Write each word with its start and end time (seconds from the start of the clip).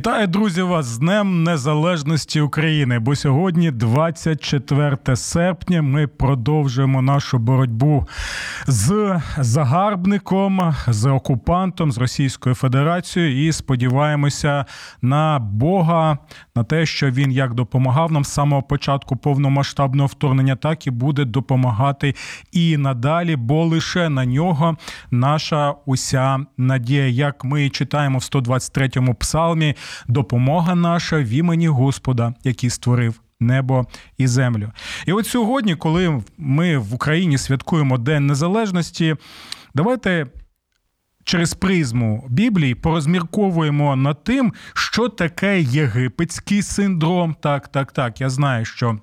Вітаю, 0.00 0.26
друзі, 0.26 0.62
вас 0.62 0.86
з 0.86 0.98
Днем 0.98 1.44
Незалежності 1.44 2.40
України. 2.40 2.98
Бо 2.98 3.16
сьогодні, 3.16 3.70
24 3.70 5.16
серпня, 5.16 5.82
ми 5.82 6.06
продовжуємо 6.06 7.02
нашу 7.02 7.38
боротьбу 7.38 8.08
з 8.66 9.20
загарбником, 9.38 10.74
з 10.88 11.06
окупантом, 11.06 11.92
з 11.92 11.98
Російською 11.98 12.54
Федерацією. 12.54 13.48
І 13.48 13.52
сподіваємося 13.52 14.64
на 15.02 15.38
Бога, 15.38 16.18
на 16.54 16.64
те, 16.64 16.86
що 16.86 17.10
він 17.10 17.32
як 17.32 17.54
допомагав 17.54 18.12
нам 18.12 18.24
з 18.24 18.32
самого 18.32 18.62
початку 18.62 19.16
повномасштабного 19.16 20.06
вторгнення, 20.06 20.56
так 20.56 20.86
і 20.86 20.90
буде 20.90 21.24
допомагати 21.24 22.14
і 22.52 22.76
надалі, 22.76 23.36
бо 23.36 23.64
лише 23.64 24.08
на 24.08 24.24
нього 24.24 24.76
наша 25.10 25.74
уся 25.86 26.38
надія, 26.56 27.08
як 27.08 27.44
ми 27.44 27.70
читаємо 27.70 28.18
в 28.18 28.22
123-му 28.22 29.14
псалмі 29.14 29.74
допомога 30.08 30.74
наша 30.74 31.16
в 31.16 31.28
імені 31.28 31.68
Господа, 31.68 32.34
який 32.44 32.70
створив. 32.70 33.20
Небо 33.42 33.86
і 34.18 34.26
землю. 34.26 34.70
І 35.06 35.12
от 35.12 35.26
сьогодні, 35.26 35.76
коли 35.76 36.22
ми 36.38 36.78
в 36.78 36.94
Україні 36.94 37.38
святкуємо 37.38 37.98
День 37.98 38.26
Незалежності, 38.26 39.16
давайте 39.74 40.26
через 41.24 41.54
призму 41.54 42.24
Біблії 42.28 42.74
порозмірковуємо 42.74 43.96
над 43.96 44.24
тим, 44.24 44.52
що 44.74 45.08
таке 45.08 45.60
єгипетський 45.60 46.62
синдром. 46.62 47.36
Так, 47.40 47.68
так, 47.68 47.92
так. 47.92 48.20
Я 48.20 48.30
знаю, 48.30 48.64
що. 48.64 48.98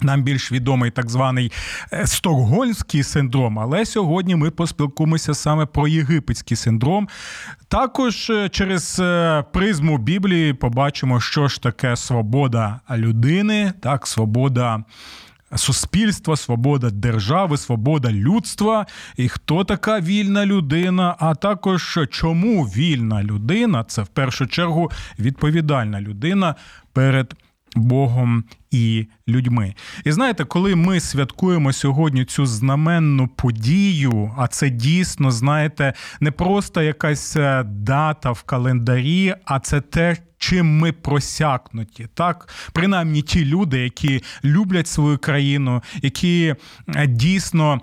Нам 0.00 0.22
більш 0.22 0.52
відомий 0.52 0.90
так 0.90 1.10
званий 1.10 1.52
е, 1.92 2.06
стокгольмський 2.06 3.02
синдром, 3.02 3.58
але 3.58 3.84
сьогодні 3.84 4.36
ми 4.36 4.50
поспілкуємося 4.50 5.34
саме 5.34 5.66
про 5.66 5.88
єгипетський 5.88 6.56
синдром. 6.56 7.08
Також 7.68 8.30
е, 8.30 8.48
через 8.48 9.00
е, 9.00 9.44
призму 9.52 9.98
Біблії 9.98 10.52
побачимо, 10.52 11.20
що 11.20 11.48
ж 11.48 11.62
таке 11.62 11.96
свобода 11.96 12.80
людини, 12.90 13.72
так, 13.80 14.06
свобода. 14.06 14.84
Суспільства, 15.56 16.36
свобода 16.36 16.90
держави, 16.90 17.56
свобода 17.56 18.12
людства, 18.12 18.86
і 19.16 19.28
хто 19.28 19.64
така 19.64 20.00
вільна 20.00 20.46
людина, 20.46 21.16
а 21.18 21.34
також 21.34 21.98
чому 22.10 22.64
вільна 22.64 23.22
людина 23.22 23.84
це 23.84 24.02
в 24.02 24.06
першу 24.06 24.46
чергу 24.46 24.90
відповідальна 25.18 26.00
людина 26.00 26.54
перед 26.92 27.34
Богом 27.74 28.44
і 28.70 29.06
людьми. 29.28 29.74
І 30.04 30.12
знаєте, 30.12 30.44
коли 30.44 30.76
ми 30.76 31.00
святкуємо 31.00 31.72
сьогодні 31.72 32.24
цю 32.24 32.46
знаменну 32.46 33.28
подію, 33.28 34.34
а 34.38 34.48
це 34.48 34.70
дійсно, 34.70 35.30
знаєте, 35.30 35.92
не 36.20 36.30
просто 36.30 36.82
якась 36.82 37.36
е, 37.36 37.64
дата 37.66 38.32
в 38.32 38.42
календарі, 38.42 39.34
а 39.44 39.60
це 39.60 39.80
те. 39.80 40.16
Чим 40.38 40.78
ми 40.78 40.92
просякнуті, 40.92 42.08
так 42.14 42.48
принаймні 42.72 43.22
ті 43.22 43.44
люди, 43.44 43.78
які 43.78 44.22
люблять 44.44 44.86
свою 44.86 45.18
країну, 45.18 45.82
які 46.02 46.54
е, 46.94 47.06
дійсно 47.06 47.80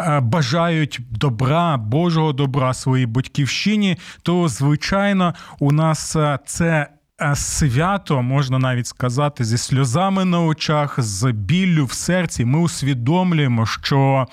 е, 0.00 0.20
бажають 0.20 1.00
добра, 1.10 1.76
Божого 1.76 2.32
добра 2.32 2.74
своїй 2.74 3.06
батьківщині, 3.06 3.96
то 4.22 4.48
звичайно 4.48 5.34
у 5.58 5.72
нас 5.72 6.16
це 6.46 6.88
свято, 7.34 8.22
можна 8.22 8.58
навіть 8.58 8.86
сказати, 8.86 9.44
зі 9.44 9.58
сльозами 9.58 10.24
на 10.24 10.40
очах, 10.40 10.94
з 11.00 11.32
біллю 11.32 11.84
в 11.84 11.92
серці. 11.92 12.44
Ми 12.44 12.58
усвідомлюємо, 12.58 13.66
що 13.66 14.26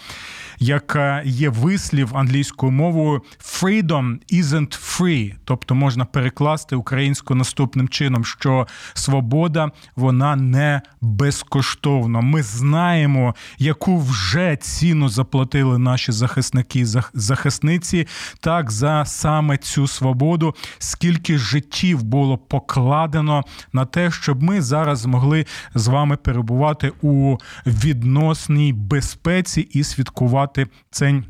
як 0.60 0.98
є 1.26 1.50
вислів 1.50 2.18
англійською 2.18 2.72
мовою 2.72 3.22
freedom 3.40 4.18
isn't 4.34 5.00
free, 5.00 5.34
тобто 5.46 5.76
можна 5.76 6.06
перекласти 6.06 6.76
українську 6.76 7.36
наступним 7.36 7.90
чином, 7.90 8.26
що 8.26 8.68
свобода 8.94 9.72
вона 9.96 10.36
не 10.36 10.82
безкоштовна. 11.02 12.22
Ми 12.22 12.44
знаємо, 12.44 13.36
яку 13.58 14.00
вже 14.00 14.58
ціну 14.62 15.10
заплатили 15.10 15.78
наші 15.78 16.12
захисники 16.12 16.86
захисниці, 17.14 18.08
так 18.40 18.72
за 18.72 19.06
саме 19.06 19.58
цю 19.58 19.88
свободу, 19.88 20.56
скільки 20.78 21.38
життів 21.38 22.04
було 22.04 22.38
покладено 22.38 23.44
на 23.74 23.86
те, 23.86 24.12
щоб 24.12 24.44
ми 24.44 24.62
зараз 24.62 25.00
змогли 25.00 25.46
з 25.76 25.88
вами 25.88 26.18
перебувати 26.18 26.92
у 27.02 27.38
відносній 27.66 28.74
безпеці 28.74 29.62
і 29.62 29.84
святкувати 29.84 30.47
святкувати 30.48 30.68
цей 30.92 31.24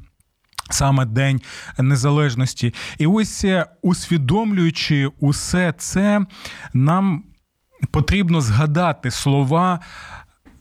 саме 0.69 1.05
День 1.05 1.41
Незалежності. 1.79 2.73
І 2.97 3.07
ось 3.07 3.45
усвідомлюючи 3.81 5.09
усе 5.19 5.73
це, 5.77 6.25
нам 6.73 7.23
потрібно 7.91 8.41
згадати 8.41 9.11
слова 9.11 9.79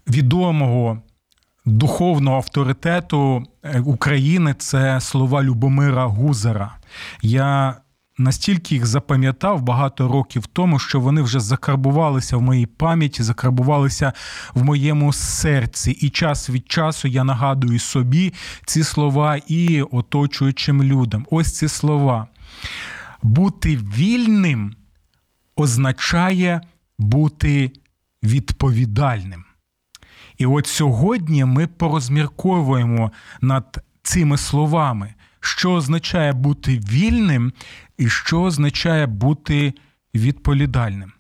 відомого. 0.09 1.03
Духовного 1.69 2.37
авторитету 2.37 3.43
е, 3.63 3.81
України 3.81 4.55
це 4.59 5.01
слова 5.01 5.43
Любомира 5.43 6.05
Гузера. 6.05 6.77
Я 7.23 7.77
настільки 8.19 8.75
їх 8.75 8.87
запам'ятав 8.87 9.63
багато 9.63 10.09
років 10.09 10.47
тому, 10.47 10.79
що 10.79 11.01
вони 11.01 11.23
вже 11.23 11.41
закарбувалися 11.41 12.37
в 12.37 12.43
моїй 12.43 12.67
пам'яті, 12.67 13.23
закарбувалися 13.23 14.13
в 14.55 14.65
моєму 14.65 15.13
серці. 15.13 15.91
І 15.91 16.11
час 16.11 16.51
від 16.51 16.73
часу 16.73 17.09
я 17.09 17.25
нагадую 17.25 17.79
собі 17.79 18.33
ці 18.67 18.85
слова 18.85 19.37
і 19.47 19.83
оточуючим 19.83 20.83
людям. 20.83 21.27
Ось 21.31 21.59
ці 21.59 21.69
слова. 21.69 22.27
Бути 23.23 23.77
вільним 23.77 24.75
означає 25.57 26.61
бути 26.99 27.71
відповідальним. 28.23 29.45
І 30.39 30.47
от 30.47 30.67
сьогодні 30.67 31.45
ми 31.45 31.67
порозмірковуємо 31.67 33.13
над 33.41 33.85
цими 34.03 34.39
словами 34.39 35.15
що 35.47 35.73
означає 35.73 36.33
бути 36.33 36.79
вільним 36.79 37.53
і 37.99 38.09
що 38.09 38.43
означає 38.43 39.07
бути 39.07 39.75
відповідальним. 40.15 41.13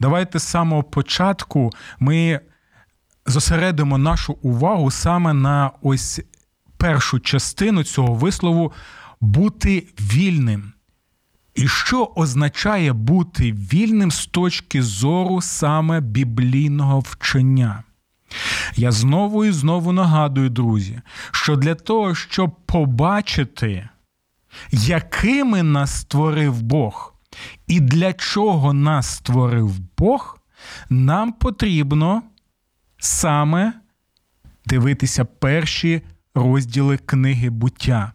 Давайте 0.00 0.38
з 0.38 0.42
самого 0.42 0.82
початку 0.82 1.70
ми 1.98 2.40
зосередимо 3.26 3.98
нашу 3.98 4.32
увагу 4.32 4.90
саме 4.90 5.32
на 5.32 5.70
ось 5.82 6.20
першу 6.76 7.20
частину 7.20 7.84
цього 7.84 8.14
вислову 8.14 8.72
бути 9.20 9.86
вільним. 10.00 10.72
І 11.54 11.68
що 11.68 12.12
означає 12.16 12.92
бути 12.92 13.52
вільним 13.52 14.10
з 14.10 14.26
точки 14.26 14.82
зору 14.82 15.40
саме 15.40 16.00
біблійного 16.00 17.00
вчення? 17.00 17.82
Я 18.76 18.92
знову 18.92 19.44
і 19.44 19.52
знову 19.52 19.92
нагадую, 19.92 20.50
друзі, 20.50 21.00
що 21.30 21.56
для 21.56 21.74
того, 21.74 22.14
щоб 22.14 22.50
побачити, 22.66 23.88
якими 24.70 25.62
нас 25.62 26.00
створив 26.00 26.62
Бог, 26.62 27.14
і 27.66 27.80
для 27.80 28.12
чого 28.12 28.72
нас 28.72 29.06
створив 29.06 29.78
Бог, 29.98 30.38
нам 30.90 31.32
потрібно 31.32 32.22
саме 32.98 33.72
дивитися 34.66 35.24
перші 35.24 36.02
розділи 36.34 36.96
книги 36.96 37.50
буття. 37.50 38.12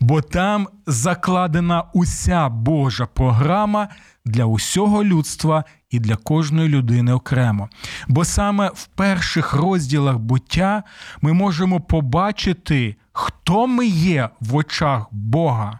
Бо 0.00 0.22
там 0.22 0.68
закладена 0.86 1.84
уся 1.92 2.48
Божа 2.48 3.06
програма 3.06 3.88
для 4.24 4.44
усього 4.44 5.04
людства 5.04 5.64
і 5.90 5.98
для 5.98 6.16
кожної 6.16 6.68
людини 6.68 7.12
окремо. 7.12 7.68
Бо 8.08 8.24
саме 8.24 8.70
в 8.74 8.86
перших 8.86 9.54
розділах 9.54 10.18
буття 10.18 10.82
ми 11.20 11.32
можемо 11.32 11.80
побачити, 11.80 12.96
хто 13.12 13.66
ми 13.66 13.86
є 13.86 14.28
в 14.40 14.56
очах 14.56 15.06
Бога. 15.10 15.79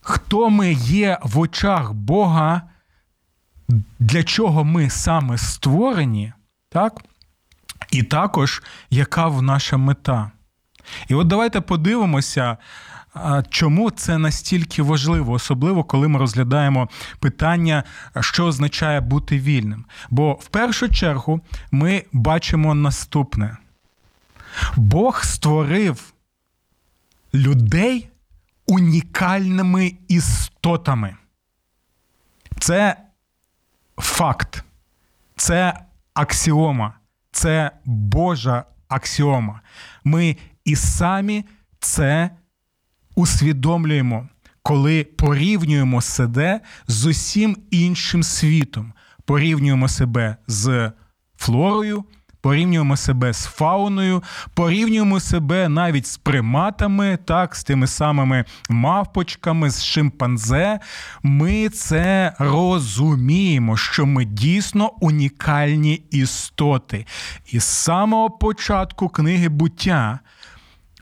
Хто 0.00 0.50
ми 0.50 0.72
є 0.72 1.18
в 1.22 1.38
очах 1.38 1.92
Бога, 1.92 2.62
для 3.98 4.22
чого 4.22 4.64
ми 4.64 4.90
саме 4.90 5.38
створені, 5.38 6.32
так? 6.68 7.04
і 7.90 8.02
також 8.02 8.62
яка 8.90 9.26
в 9.26 9.42
наша 9.42 9.76
мета. 9.76 10.30
І 11.08 11.14
от 11.14 11.26
давайте 11.26 11.60
подивимося 11.60 12.56
чому 13.50 13.90
це 13.90 14.18
настільки 14.18 14.82
важливо, 14.82 15.32
особливо 15.32 15.84
коли 15.84 16.08
ми 16.08 16.18
розглядаємо 16.18 16.88
питання, 17.18 17.84
що 18.20 18.46
означає 18.46 19.00
бути 19.00 19.38
вільним. 19.38 19.84
Бо 20.10 20.32
в 20.32 20.46
першу 20.46 20.88
чергу 20.88 21.40
ми 21.70 22.04
бачимо 22.12 22.74
наступне: 22.74 23.56
Бог 24.76 25.24
створив 25.24 26.12
людей 27.34 28.09
унікальними 28.70 29.94
істотами. 30.08 31.16
Це 32.58 32.96
факт, 33.96 34.64
це 35.36 35.80
аксіома, 36.14 36.94
це 37.32 37.70
Божа 37.84 38.64
аксіома. 38.88 39.60
Ми 40.04 40.36
і 40.64 40.76
самі 40.76 41.44
це 41.80 42.30
усвідомлюємо, 43.14 44.28
коли 44.62 45.04
порівнюємо 45.04 46.00
себе 46.00 46.60
з 46.86 47.06
усім 47.06 47.56
іншим 47.70 48.22
світом, 48.22 48.92
порівнюємо 49.24 49.88
себе 49.88 50.36
з 50.46 50.92
флорою 51.36 52.04
порівнюємо 52.40 52.96
себе 52.96 53.32
з 53.32 53.44
фауною, 53.44 54.22
порівнюємо 54.54 55.20
себе 55.20 55.68
навіть 55.68 56.06
з 56.06 56.16
приматами, 56.16 57.18
так, 57.24 57.56
з 57.56 57.64
тими 57.64 57.86
самими 57.86 58.44
мавпочками, 58.70 59.70
з 59.70 59.84
шимпанзе. 59.84 60.80
Ми 61.22 61.68
це 61.68 62.34
розуміємо, 62.38 63.76
що 63.76 64.06
ми 64.06 64.24
дійсно 64.24 64.92
унікальні 65.00 66.02
істоти. 66.10 67.06
І 67.52 67.60
з 67.60 67.64
самого 67.64 68.30
початку 68.30 69.08
книги 69.08 69.48
буття. 69.48 70.18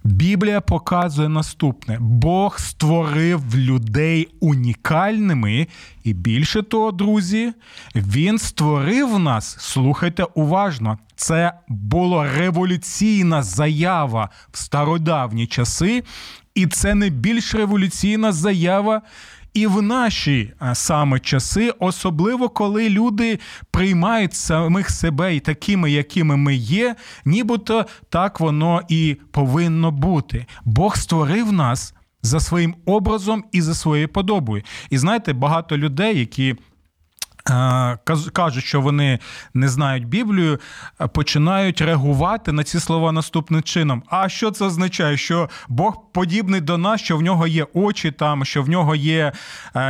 Біблія 0.08 0.60
показує 0.60 1.28
наступне: 1.28 1.98
Бог 2.00 2.58
створив 2.58 3.42
людей 3.56 4.28
унікальними, 4.40 5.66
і 6.04 6.14
більше 6.14 6.62
того, 6.62 6.92
друзі, 6.92 7.52
Він 7.94 8.38
створив 8.38 9.18
нас. 9.18 9.56
Слухайте 9.60 10.24
уважно, 10.34 10.98
це 11.16 11.52
була 11.68 12.32
революційна 12.36 13.42
заява 13.42 14.28
в 14.52 14.58
стародавні 14.58 15.46
часи, 15.46 16.04
і 16.54 16.66
це 16.66 16.94
не 16.94 17.08
більш 17.08 17.54
революційна 17.54 18.32
заява. 18.32 19.02
І 19.54 19.66
в 19.66 19.82
наші 19.82 20.52
саме 20.74 21.20
часи, 21.20 21.72
особливо 21.78 22.48
коли 22.48 22.88
люди 22.88 23.38
приймають 23.70 24.34
самих 24.34 24.90
себе 24.90 25.36
і 25.36 25.40
такими, 25.40 25.90
якими 25.90 26.36
ми 26.36 26.54
є, 26.54 26.96
нібито 27.24 27.86
так 28.08 28.40
воно 28.40 28.82
і 28.88 29.16
повинно 29.30 29.90
бути. 29.90 30.46
Бог 30.64 30.96
створив 30.96 31.52
нас 31.52 31.94
за 32.22 32.40
своїм 32.40 32.74
образом 32.86 33.44
і 33.52 33.62
за 33.62 33.74
своєю 33.74 34.08
подобою. 34.08 34.62
І 34.90 34.98
знаєте, 34.98 35.32
багато 35.32 35.78
людей, 35.78 36.18
які 36.18 36.56
кажуть, 38.32 38.64
що 38.64 38.80
вони 38.80 39.18
не 39.54 39.68
знають 39.68 40.06
Біблію, 40.06 40.58
починають 41.12 41.80
реагувати 41.80 42.52
на 42.52 42.64
ці 42.64 42.80
слова 42.80 43.12
наступним 43.12 43.62
чином. 43.62 44.02
А 44.08 44.28
що 44.28 44.50
це 44.50 44.64
означає? 44.64 45.16
Що 45.16 45.50
Бог 45.68 46.12
подібний 46.12 46.60
до 46.60 46.78
нас, 46.78 47.00
що 47.00 47.16
в 47.16 47.22
нього 47.22 47.46
є 47.46 47.66
очі, 47.74 48.10
там, 48.10 48.44
що 48.44 48.62
в 48.62 48.68
нього 48.68 48.94
є 48.94 49.32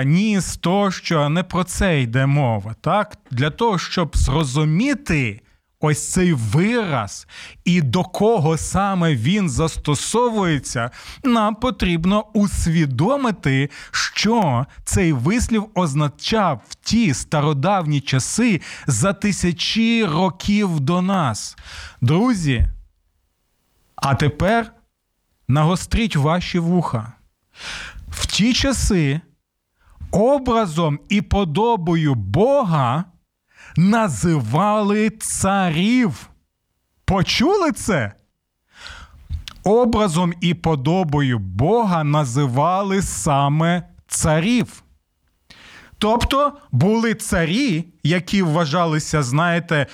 ніс, 0.05 0.57
то 0.57 0.91
що 0.91 1.29
не 1.29 1.43
про 1.43 1.65
це 1.65 2.01
йде 2.01 2.27
мова. 2.27 2.75
Так? 2.81 3.17
Для 3.31 3.51
того, 3.51 3.79
щоб 3.79 4.17
зрозуміти 4.17 5.41
ось 5.81 6.11
цей 6.11 6.33
вираз 6.33 7.27
і 7.65 7.83
до 7.83 8.05
кого 8.05 8.59
саме 8.59 9.15
він 9.15 9.51
застосовується, 9.51 10.91
нам 11.25 11.55
потрібно 11.55 12.25
усвідомити, 12.35 13.71
що 13.91 14.67
цей 14.85 15.13
вислів 15.13 15.69
означав 15.75 16.61
в 16.69 16.75
ті 16.75 17.15
стародавні 17.15 18.01
часи 18.01 18.61
за 18.87 19.13
тисячі 19.13 20.05
років 20.05 20.81
до 20.81 21.03
нас. 21.03 21.57
Друзі, 22.01 22.69
а 23.97 24.15
тепер 24.15 24.73
нагостріть 25.49 26.17
ваші 26.17 26.59
вуха. 26.59 27.13
В 28.09 28.27
ті 28.27 28.53
часи 28.53 29.21
образом 30.11 31.01
і 31.09 31.23
подобою 31.23 32.15
Бога 32.15 33.05
називали 33.79 35.11
царів. 35.11 36.31
Почули 37.05 37.73
це? 37.73 38.13
Образом 39.65 40.33
і 40.41 40.55
подобою 40.55 41.39
Бога 41.39 42.05
називали 42.05 43.03
саме 43.03 43.83
царів. 44.07 44.83
Тобто 45.99 46.53
були 46.73 47.15
царі, 47.15 47.85
які 48.03 48.43
вважалися, 48.43 49.23
знаєте, 49.23 49.87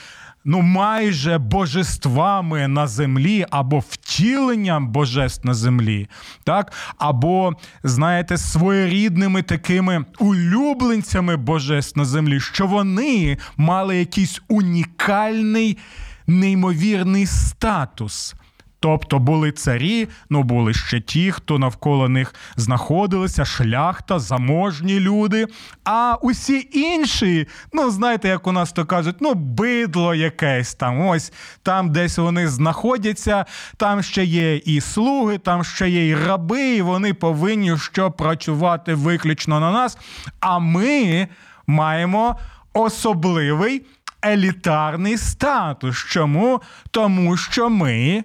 ну 0.44 0.61
майже 0.62 1.38
божествами 1.38 2.69
на 2.69 2.87
землі, 2.87 3.46
або 3.50 3.79
втіленням 3.79 4.88
божеств 4.88 5.46
на 5.46 5.55
землі, 5.55 6.08
так? 6.44 6.73
або, 6.99 7.52
знаєте, 7.82 8.38
своєрідними 8.38 9.43
такими 9.43 10.05
улюбленцями 10.19 11.37
божеств 11.37 11.99
на 11.99 12.05
землі, 12.05 12.41
що 12.41 12.67
вони 12.67 13.38
мали 13.56 13.96
якийсь 13.96 14.43
унікальний, 14.49 15.79
неймовірний 16.26 17.26
статус. 17.26 18.35
Тобто 18.84 19.19
були 19.19 19.52
царі, 19.52 20.08
ну 20.31 20.42
були 20.42 20.75
ще 20.75 21.00
ті, 21.00 21.32
хто 21.32 21.58
навколо 21.58 22.08
них 22.08 22.34
знаходилися, 22.56 23.44
шляхта, 23.44 24.19
заможні 24.19 25.00
люди. 25.00 25.46
А 25.84 26.16
усі 26.22 26.69
інші, 26.72 27.48
ну 27.72 27.90
знаєте, 27.90 28.28
як 28.28 28.46
у 28.46 28.52
нас 28.52 28.72
то 28.72 28.84
кажуть, 28.84 29.16
ну 29.20 29.34
бидло 29.34 30.14
якесь 30.14 30.75
там. 30.75 31.06
Ось 31.06 31.32
там 31.62 31.92
десь 31.92 32.19
вони 32.19 32.48
знаходяться, 32.48 33.44
там 33.76 34.02
ще 34.02 34.25
є 34.25 34.56
і 34.56 34.81
слуги, 34.81 35.38
там 35.38 35.64
ще 35.64 35.88
є 35.88 36.08
і 36.08 36.14
раби, 36.14 36.76
і 36.76 36.82
вони 36.82 37.14
повинні 37.14 37.78
що 37.78 38.10
працювати 38.10 38.94
виключно 38.94 39.60
на 39.60 39.72
нас. 39.72 39.98
А 40.40 40.58
ми 40.58 41.28
маємо 41.66 42.38
особливий 42.72 43.86
елітарний 44.25 45.19
статус. 45.19 45.96
Чому? 45.96 46.60
Тому 46.90 47.36
що 47.36 47.70
ми 47.70 48.25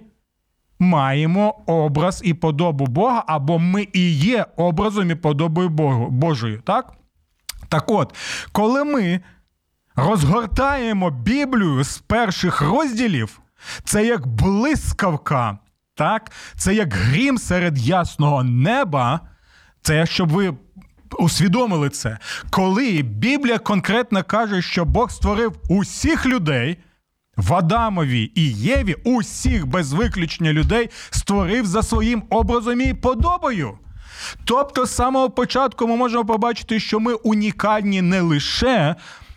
маємо 0.80 1.62
образ 1.66 2.20
і 2.24 2.34
подобу 2.34 2.86
Бога, 2.86 3.24
або 3.26 3.58
ми 3.58 3.88
і 3.92 4.12
є 4.12 4.46
образом 4.56 5.10
і 5.10 5.14
подобою 5.14 5.68
Божою. 6.10 6.60
Так? 6.60 6.92
Так 7.68 7.90
от, 7.90 8.14
коли 8.52 8.84
ми 8.84 9.20
розгортаємо 9.96 11.10
Біблію 11.10 11.84
з 11.84 11.98
перших 11.98 12.60
розділів, 12.60 13.40
це 13.84 14.06
як 14.06 14.26
блискавка, 14.26 15.58
так? 15.94 16.32
це 16.56 16.74
як 16.74 16.94
грім 16.94 17.38
серед 17.38 17.78
ясного 17.78 18.42
неба. 18.42 19.20
Це 19.82 20.06
щоб 20.06 20.28
ви 20.28 20.54
усвідомили 21.18 21.88
це. 21.90 22.18
Коли 22.50 23.02
Біблія 23.02 23.58
конкретно 23.58 24.24
каже, 24.24 24.62
що 24.62 24.84
Бог 24.84 25.10
створив 25.10 25.56
усіх 25.68 26.26
людей. 26.26 26.78
В 27.36 27.54
Адамові 27.54 28.32
і 28.34 28.52
Єві 28.52 28.96
усіх 29.04 29.66
без 29.66 29.92
виключення 29.92 30.52
людей 30.52 30.90
створив 31.10 31.66
за 31.66 31.82
своїм 31.82 32.22
образом 32.30 32.80
і 32.80 32.94
подобою. 32.94 33.78
Тобто, 34.44 34.86
з 34.86 34.94
самого 34.94 35.30
початку 35.30 35.86
ми 35.86 35.96
можемо 35.96 36.24
побачити, 36.24 36.80
що 36.80 37.00
ми 37.00 37.14
унікальні 37.14 38.02
не 38.02 38.20
лише 38.20 38.94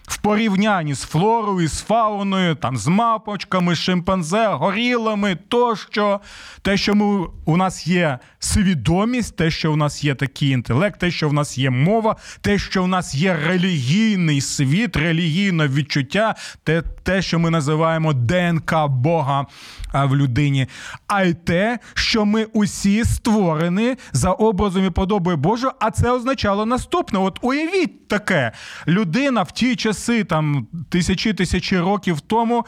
в 0.07 0.17
порівнянні 0.17 0.93
з 0.93 1.03
флорою, 1.03 1.67
з 1.67 1.81
фауною, 1.81 2.55
там, 2.55 2.77
з 2.77 2.87
мапочками, 2.87 3.75
з 3.75 3.79
шимпанзе, 3.79 4.47
горілами 4.47 5.37
тощо, 5.47 6.19
те, 6.61 6.77
що 6.77 6.95
ми, 6.95 7.27
у 7.45 7.57
нас 7.57 7.87
є 7.87 8.19
свідомість, 8.43 9.35
те, 9.35 9.51
що 9.51 9.73
у 9.73 9.75
нас 9.75 10.03
є 10.03 10.15
такий 10.15 10.49
інтелект, 10.49 10.99
те, 10.99 11.11
що 11.11 11.29
в 11.29 11.33
нас 11.33 11.57
є 11.57 11.69
мова, 11.69 12.15
те, 12.41 12.57
що 12.57 12.83
в 12.83 12.87
нас 12.87 13.15
є 13.15 13.37
релігійний 13.47 14.41
світ, 14.41 14.97
релігійне 14.97 15.67
відчуття, 15.67 16.35
те, 16.63 16.81
те, 17.03 17.21
що 17.21 17.39
ми 17.39 17.49
називаємо 17.49 18.13
ДНК 18.13 18.87
Бога 18.87 19.45
в 19.93 20.15
людині, 20.15 20.67
а 21.07 21.23
й 21.23 21.33
те, 21.33 21.79
що 21.93 22.25
ми 22.25 22.43
усі 22.43 23.03
створені 23.03 23.95
за 24.11 24.31
образом 24.31 24.85
і 24.85 24.89
подобою 24.89 25.37
Божою, 25.37 25.73
а 25.79 25.91
це 25.91 26.11
означало 26.11 26.65
наступне: 26.65 27.19
от 27.19 27.39
уявіть 27.41 28.07
таке, 28.07 28.51
людина 28.87 29.43
в 29.43 29.51
ті 29.51 29.75
часи, 29.75 30.23
там 30.23 30.67
тисячі 30.89 31.33
тисячі 31.33 31.79
років 31.79 32.21
тому, 32.21 32.65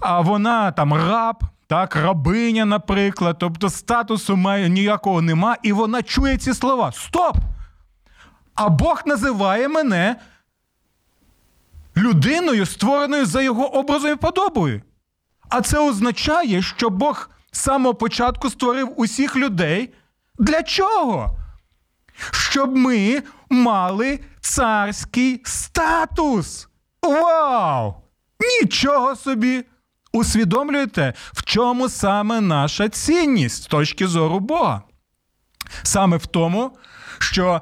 а 0.00 0.20
вона 0.20 0.70
там 0.72 0.94
раб. 0.94 1.36
Так, 1.66 1.96
рабиня, 1.96 2.64
наприклад, 2.64 3.36
тобто 3.40 3.70
статусу 3.70 4.36
має 4.36 4.68
ніякого 4.68 5.22
нема, 5.22 5.56
і 5.62 5.72
вона 5.72 6.02
чує 6.02 6.36
ці 6.38 6.54
слова. 6.54 6.92
Стоп! 6.92 7.36
А 8.54 8.68
Бог 8.68 9.02
називає 9.06 9.68
мене 9.68 10.16
людиною, 11.96 12.66
створеною 12.66 13.26
за 13.26 13.42
його 13.42 13.76
образом 13.76 14.12
і 14.12 14.16
подобою. 14.16 14.82
А 15.48 15.60
це 15.60 15.78
означає, 15.78 16.62
що 16.62 16.90
Бог 16.90 17.30
з 17.52 17.60
самого 17.60 17.94
початку 17.94 18.50
створив 18.50 18.92
усіх 18.96 19.36
людей. 19.36 19.94
Для 20.38 20.62
чого? 20.62 21.36
щоб 22.32 22.76
ми 22.76 23.22
мали 23.50 24.20
царський 24.40 25.40
статус. 25.44 26.68
Вау! 27.02 27.94
Нічого 28.62 29.16
собі! 29.16 29.64
Усвідомлюєте, 30.16 31.12
в 31.32 31.44
чому 31.44 31.88
саме 31.88 32.40
наша 32.40 32.88
цінність 32.88 33.62
з 33.62 33.66
точки 33.66 34.06
зору 34.06 34.40
Бога? 34.40 34.82
Саме 35.82 36.16
в 36.16 36.26
тому, 36.26 36.76
що 37.18 37.60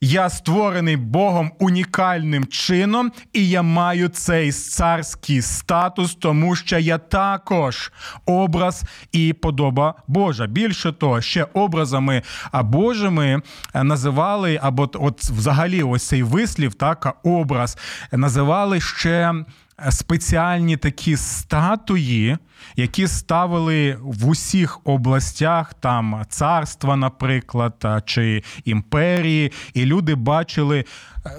я 0.00 0.30
створений 0.30 0.96
Богом 0.96 1.52
унікальним 1.58 2.46
чином, 2.46 3.12
і 3.32 3.48
я 3.48 3.62
маю 3.62 4.08
цей 4.08 4.52
царський 4.52 5.42
статус, 5.42 6.14
тому 6.14 6.56
що 6.56 6.78
я 6.78 6.98
також 6.98 7.92
образ 8.26 8.82
і 9.12 9.32
подоба 9.32 9.94
Божа. 10.06 10.46
Більше 10.46 10.92
того, 10.92 11.20
ще 11.20 11.46
образами 11.52 12.22
Божими 12.52 13.42
називали, 13.74 14.60
або 14.62 14.90
от 14.94 15.24
взагалі 15.24 15.82
ось 15.82 16.08
цей 16.08 16.22
вислів, 16.22 16.74
так, 16.74 17.16
образ, 17.22 17.78
називали 18.12 18.80
ще 18.80 19.34
спеціальні 19.90 20.76
такі 20.76 21.16
статуї, 21.16 22.38
які 22.76 23.06
ставили 23.08 23.98
в 24.00 24.28
усіх 24.28 24.80
областях, 24.84 25.74
там 25.74 26.22
царства, 26.28 26.96
наприклад, 26.96 28.02
чи 28.04 28.42
імперії, 28.64 29.52
і 29.74 29.84
люди 29.84 30.14
бачили 30.14 30.84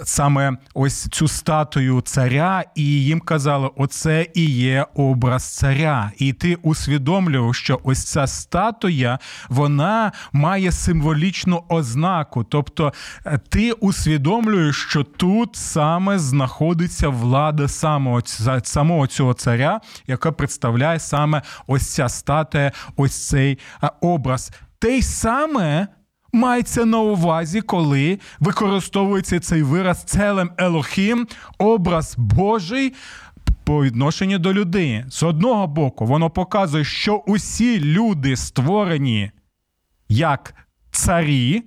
саме 0.03 0.57
ось 0.73 1.07
цю 1.11 1.27
статую 1.27 2.01
царя, 2.01 2.63
і 2.75 2.83
їм 2.83 3.19
казали, 3.19 3.69
оце 3.75 4.27
і 4.33 4.45
є 4.45 4.85
образ 4.95 5.55
царя. 5.55 6.11
І 6.17 6.33
ти 6.33 6.55
усвідомлював, 6.55 7.55
що 7.55 7.79
ось 7.83 8.03
ця 8.03 8.27
статуя 8.27 9.19
вона 9.49 10.11
має 10.31 10.71
символічну 10.71 11.63
ознаку. 11.69 12.43
Тобто 12.43 12.93
е, 13.25 13.39
ти 13.49 13.71
усвідомлюєш, 13.71 14.85
що 14.89 15.03
тут 15.03 15.55
саме 15.55 16.19
знаходиться 16.19 17.09
влада 17.09 17.67
самого 17.67 18.21
самого 18.63 19.07
цього 19.07 19.33
царя, 19.33 19.81
яка 20.07 20.31
представляє 20.31 20.99
саме 20.99 21.41
ось 21.67 21.93
ця 21.93 22.09
статуя, 22.09 22.71
ось 22.95 23.27
цей 23.27 23.59
образ. 24.01 24.51
Те 24.79 24.97
й 24.97 25.01
саме 25.01 25.87
мається 26.35 26.85
на 26.85 26.99
увазі, 26.99 27.61
коли 27.61 28.19
використовується 28.39 29.39
цей 29.39 29.63
вираз 29.63 30.03
целем 30.03 30.51
Елохім, 30.57 31.27
образ 31.57 32.15
Божий. 32.17 32.93
По 33.63 33.83
відношенню 33.83 34.39
до 34.39 34.53
людини. 34.53 35.05
З 35.09 35.23
одного 35.23 35.67
боку, 35.67 36.05
воно 36.05 36.29
показує, 36.29 36.83
що 36.83 37.15
усі 37.15 37.79
люди 37.79 38.35
створені 38.35 39.31
як 40.09 40.55
царі, 40.91 41.63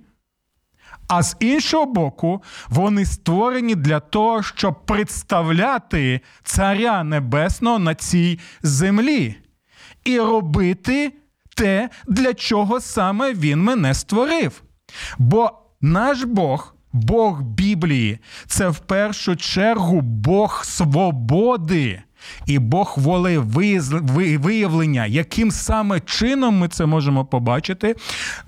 а 1.07 1.23
з 1.23 1.37
іншого 1.39 1.85
боку, 1.85 2.43
вони 2.69 3.05
створені 3.05 3.75
для 3.75 3.99
того, 3.99 4.43
щоб 4.43 4.85
представляти 4.85 6.21
Царя 6.43 7.03
Небесного 7.03 7.79
на 7.79 7.95
цій 7.95 8.39
землі 8.61 9.35
і 10.03 10.19
робити 10.19 11.13
те, 11.55 11.89
для 12.07 12.33
чого 12.33 12.79
саме 12.79 13.33
він 13.33 13.63
мене 13.63 13.93
створив. 13.93 14.63
Бо 15.17 15.51
наш 15.81 16.23
Бог, 16.23 16.75
Бог 16.93 17.41
Біблії, 17.41 18.19
це 18.47 18.69
в 18.69 18.79
першу 18.79 19.35
чергу 19.35 20.01
Бог 20.01 20.65
свободи. 20.65 22.03
І 22.45 22.59
Бог 22.59 22.93
воли 22.97 23.37
виявлення, 24.37 25.05
яким 25.05 25.51
саме 25.51 25.99
чином 25.99 26.57
ми 26.57 26.67
це 26.67 26.85
можемо 26.85 27.25
побачити. 27.25 27.95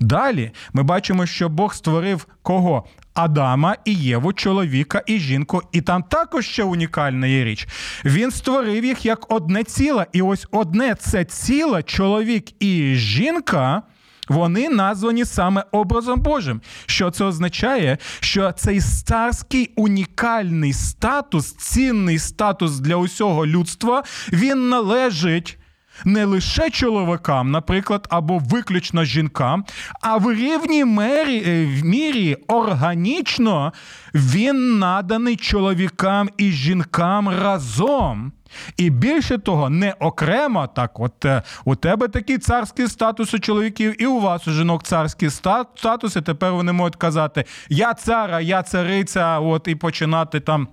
Далі 0.00 0.50
ми 0.72 0.82
бачимо, 0.82 1.26
що 1.26 1.48
Бог 1.48 1.74
створив 1.74 2.26
кого? 2.42 2.84
Адама 3.14 3.76
і 3.84 3.94
Єву, 3.94 4.32
чоловіка 4.32 5.02
і 5.06 5.18
жінку, 5.18 5.62
і 5.72 5.80
там 5.80 6.02
також 6.02 6.46
ще 6.46 6.64
унікальна 6.64 7.26
є 7.26 7.44
річ. 7.44 7.68
Він 8.04 8.30
створив 8.30 8.84
їх 8.84 9.06
як 9.06 9.32
одне 9.32 9.64
ціле. 9.64 10.06
І 10.12 10.22
ось 10.22 10.46
одне 10.50 10.94
це 10.94 11.24
ціле, 11.24 11.82
чоловік 11.82 12.62
і 12.62 12.94
жінка. 12.94 13.82
Вони 14.28 14.68
названі 14.68 15.24
саме 15.24 15.64
образом 15.72 16.20
Божим. 16.20 16.60
Що 16.86 17.10
це 17.10 17.24
означає? 17.24 17.98
Що 18.20 18.52
цей 18.52 18.80
царський 18.80 19.72
унікальний 19.76 20.72
статус, 20.72 21.52
цінний 21.52 22.18
статус 22.18 22.78
для 22.78 22.96
усього 22.96 23.46
людства, 23.46 24.02
він 24.32 24.68
належить 24.68 25.58
не 26.04 26.24
лише 26.24 26.70
чоловікам, 26.70 27.50
наприклад, 27.50 28.06
або 28.10 28.38
виключно 28.38 29.04
жінкам, 29.04 29.64
а 30.00 30.16
в 30.16 30.32
рівній 30.32 30.84
мері, 30.84 31.42
е, 31.46 31.66
в 31.66 31.84
мірі 31.84 32.36
органічно 32.48 33.72
він 34.14 34.78
наданий 34.78 35.36
чоловікам 35.36 36.28
і 36.36 36.50
жінкам 36.50 37.28
разом. 37.28 38.32
І 38.76 38.90
більше 38.90 39.38
того, 39.38 39.70
не 39.70 39.92
окремо 39.92 40.66
так, 40.66 41.00
от 41.00 41.24
е, 41.24 41.42
у 41.64 41.74
тебе 41.74 42.08
такий 42.08 42.38
царський 42.38 42.88
статус 42.88 43.34
у 43.34 43.38
чоловіків, 43.38 44.02
і 44.02 44.06
у 44.06 44.20
вас 44.20 44.48
у 44.48 44.50
жінок 44.50 44.82
царські 44.82 45.30
статуси. 45.30 46.20
Тепер 46.20 46.52
вони 46.52 46.72
можуть 46.72 46.96
казати: 46.96 47.44
Я 47.68 47.94
цара, 47.94 48.40
я 48.40 48.62
цариця, 48.62 49.38
от 49.38 49.68
і 49.68 49.74
починати 49.74 50.40
там. 50.40 50.68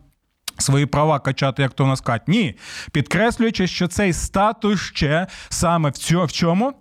Свої 0.59 0.85
права 0.85 1.19
качати, 1.19 1.61
як 1.61 1.73
то 1.73 1.83
в 1.83 1.87
нас 1.87 2.01
кажуть. 2.01 2.27
Ні. 2.27 2.55
Підкреслюючи, 2.91 3.67
що 3.67 3.87
цей 3.87 4.13
статус 4.13 4.81
ще 4.81 5.27
саме 5.49 5.89
в 5.89 5.97
цьому 5.97 6.25
в 6.25 6.31
чому? 6.31 6.73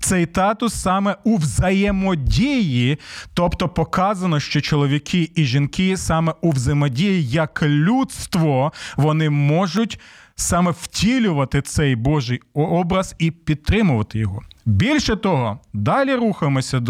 Цей 0.00 0.26
татус 0.26 0.74
саме 0.74 1.16
у 1.24 1.36
взаємодії, 1.36 2.98
тобто 3.34 3.68
показано, 3.68 4.40
що 4.40 4.60
чоловіки 4.60 5.30
і 5.34 5.44
жінки 5.44 5.96
саме 5.96 6.34
у 6.40 6.50
взаємодії 6.50 7.28
як 7.28 7.62
людство, 7.62 8.72
вони 8.96 9.30
можуть 9.30 10.00
саме 10.36 10.70
втілювати 10.70 11.62
цей 11.62 11.96
Божий 11.96 12.40
образ 12.54 13.14
і 13.18 13.30
підтримувати 13.30 14.18
його. 14.18 14.42
Більше 14.66 15.16
того, 15.16 15.60
далі 15.72 16.14
рухаємося, 16.14 16.80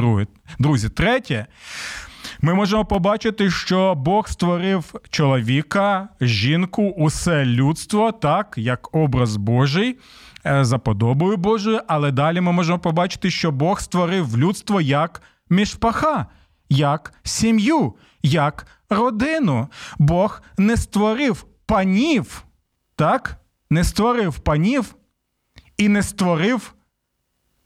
друзі. 0.59 0.89
Третє. 0.89 1.47
Ми 2.41 2.55
можемо 2.55 2.85
побачити, 2.85 3.51
що 3.51 3.95
Бог 3.95 4.29
створив 4.29 4.95
чоловіка, 5.11 6.09
жінку, 6.21 6.83
усе 6.83 7.45
людство, 7.45 8.13
так, 8.13 8.55
як 8.57 8.97
образ 8.97 9.37
Божий, 9.37 9.99
е, 10.47 10.65
за 10.65 10.79
подобою 10.79 11.37
Божою, 11.37 11.81
але 11.87 12.11
далі 12.11 12.41
ми 12.41 12.53
можемо 12.53 12.79
побачити, 12.79 13.31
що 13.31 13.53
Бог 13.53 13.81
створив 13.81 14.39
людство 14.39 14.81
як 14.81 15.23
мішпаха, 15.51 16.27
як 16.69 17.15
сім'ю, 17.23 17.95
як 18.23 18.67
родину. 18.91 19.69
Бог 19.99 20.43
не 20.59 20.77
створив 20.77 21.47
панів, 21.67 22.45
так? 22.97 23.37
Не 23.71 23.85
створив 23.85 24.39
панів 24.39 24.95
і 25.77 25.89
не 25.89 26.03
створив 26.03 26.75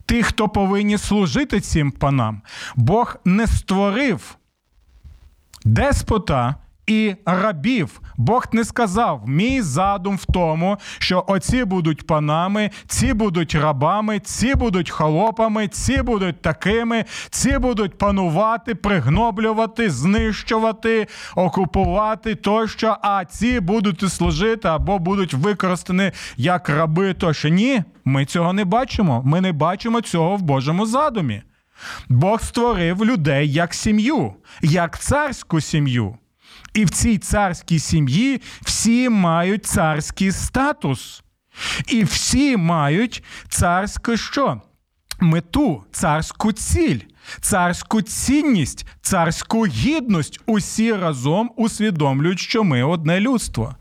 тих, 0.05 0.25
хто 0.25 0.49
повинні 0.49 0.97
служити 0.97 1.59
цим 1.59 1.91
панам. 1.91 2.41
Бог 2.75 3.15
не 3.25 3.47
створив 3.47 4.37
деспота 5.65 6.55
і 6.87 7.15
рабів. 7.25 8.01
Бог 8.17 8.45
не 8.51 8.63
сказав, 8.63 9.23
мій 9.27 9.61
задум 9.61 10.15
в 10.15 10.25
тому, 10.25 10.77
що 10.99 11.23
оці 11.27 11.65
будуть 11.65 12.07
панами, 12.07 12.69
ці 12.87 13.13
будуть 13.13 13.55
рабами, 13.55 14.19
ці 14.19 14.55
будуть 14.55 14.89
холопами, 14.89 15.67
ці 15.67 16.01
будуть 16.01 16.41
такими, 16.41 17.05
ці 17.29 17.57
будуть 17.57 17.97
панувати, 17.97 18.75
пригноблювати, 18.75 19.89
знищувати, 19.89 21.07
окупувати 21.35 22.35
тощо, 22.35 22.97
а 23.01 23.25
ці 23.25 23.59
будуть 23.59 24.13
служити 24.13 24.67
або 24.67 24.99
будуть 24.99 25.33
використані 25.33 26.11
як 26.37 26.69
раби. 26.69 27.13
Тощо 27.13 27.49
ні, 27.49 27.83
ми 28.05 28.25
цього 28.25 28.53
не 28.53 28.65
бачимо. 28.65 29.21
Ми 29.25 29.41
не 29.41 29.51
бачимо 29.51 30.01
цього 30.01 30.35
в 30.35 30.41
Божому 30.41 30.85
задумі. 30.85 31.41
Бог 32.09 32.41
створив 32.41 33.05
людей 33.05 33.51
як 33.51 33.73
сім'ю, 33.73 34.33
як 34.61 34.99
царську 34.99 35.61
сім'ю. 35.61 36.17
І 36.73 36.85
в 36.85 36.89
цій 36.89 37.17
царській 37.17 37.79
сім'ї 37.79 38.41
всі 38.61 39.09
мають 39.09 39.65
царський 39.65 40.31
статус. 40.31 41.23
І 41.87 42.03
всі 42.03 42.57
мають 42.57 43.23
царську 43.49 44.17
що? 44.17 44.61
Мету, 45.19 45.83
царську 45.91 46.51
ціль, 46.51 46.99
царську 47.41 48.01
цінність, 48.01 48.85
царську 49.01 49.65
гідність. 49.65 50.39
Усі 50.45 50.93
разом 50.93 51.51
усвідомлюють, 51.57 52.39
що 52.39 52.63
ми 52.63 52.83
одне 52.83 53.19
людство. 53.19 53.75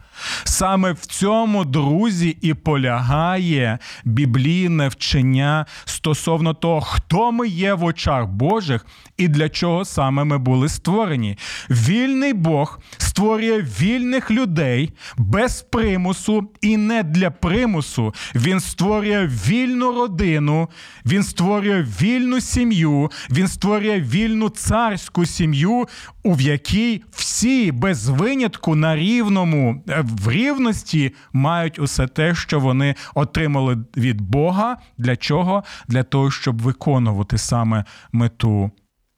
Саме 0.45 0.93
в 0.93 1.07
цьому, 1.07 1.65
друзі, 1.65 2.37
і 2.41 2.55
полягає 2.55 3.79
біблійне 4.05 4.89
вчення 4.89 5.67
стосовно 5.85 6.55
того, 6.55 6.81
хто 6.81 7.33
ми 7.33 7.49
є 7.49 7.75
в 7.75 7.85
очах 7.85 8.27
Божих 8.27 8.87
і 9.17 9.29
для 9.29 9.49
чого 9.49 9.85
саме 9.85 10.25
ми 10.25 10.39
були 10.39 10.69
створені. 10.69 11.39
Вільний 11.71 12.33
Бог 12.33 12.81
створює 12.99 13.63
вільних 13.81 14.31
людей 14.31 14.93
без 15.17 15.63
примусу 15.63 16.51
і 16.61 16.77
не 16.77 17.03
для 17.03 17.31
примусу. 17.31 18.15
Він 18.35 18.61
створює 18.61 19.27
вільну 19.27 19.93
родину, 19.93 20.69
він 21.07 21.23
створює 21.23 21.87
вільну 22.03 22.41
сім'ю, 22.41 23.11
він 23.31 23.49
створює 23.49 24.01
вільну 24.01 24.49
царську 24.49 25.27
сім'ю, 25.27 25.89
у 26.23 26.37
якій 26.41 27.03
всі 27.11 27.73
без 27.73 28.09
винятку 28.09 28.75
на 28.75 28.97
рівному 28.97 29.85
е, 29.89 30.05
в 30.05 30.31
рівності 30.31 31.15
мають 31.33 31.79
усе 31.79 32.07
те, 32.07 32.35
що 32.35 32.61
вони 32.61 32.95
отримали 33.15 33.79
від 33.97 34.21
Бога. 34.21 34.77
Для 34.99 35.17
чого? 35.17 35.65
Для 35.89 36.03
того, 36.03 36.31
щоб 36.31 36.63
виконувати 36.63 37.39
саме 37.39 37.85
мету 38.13 38.71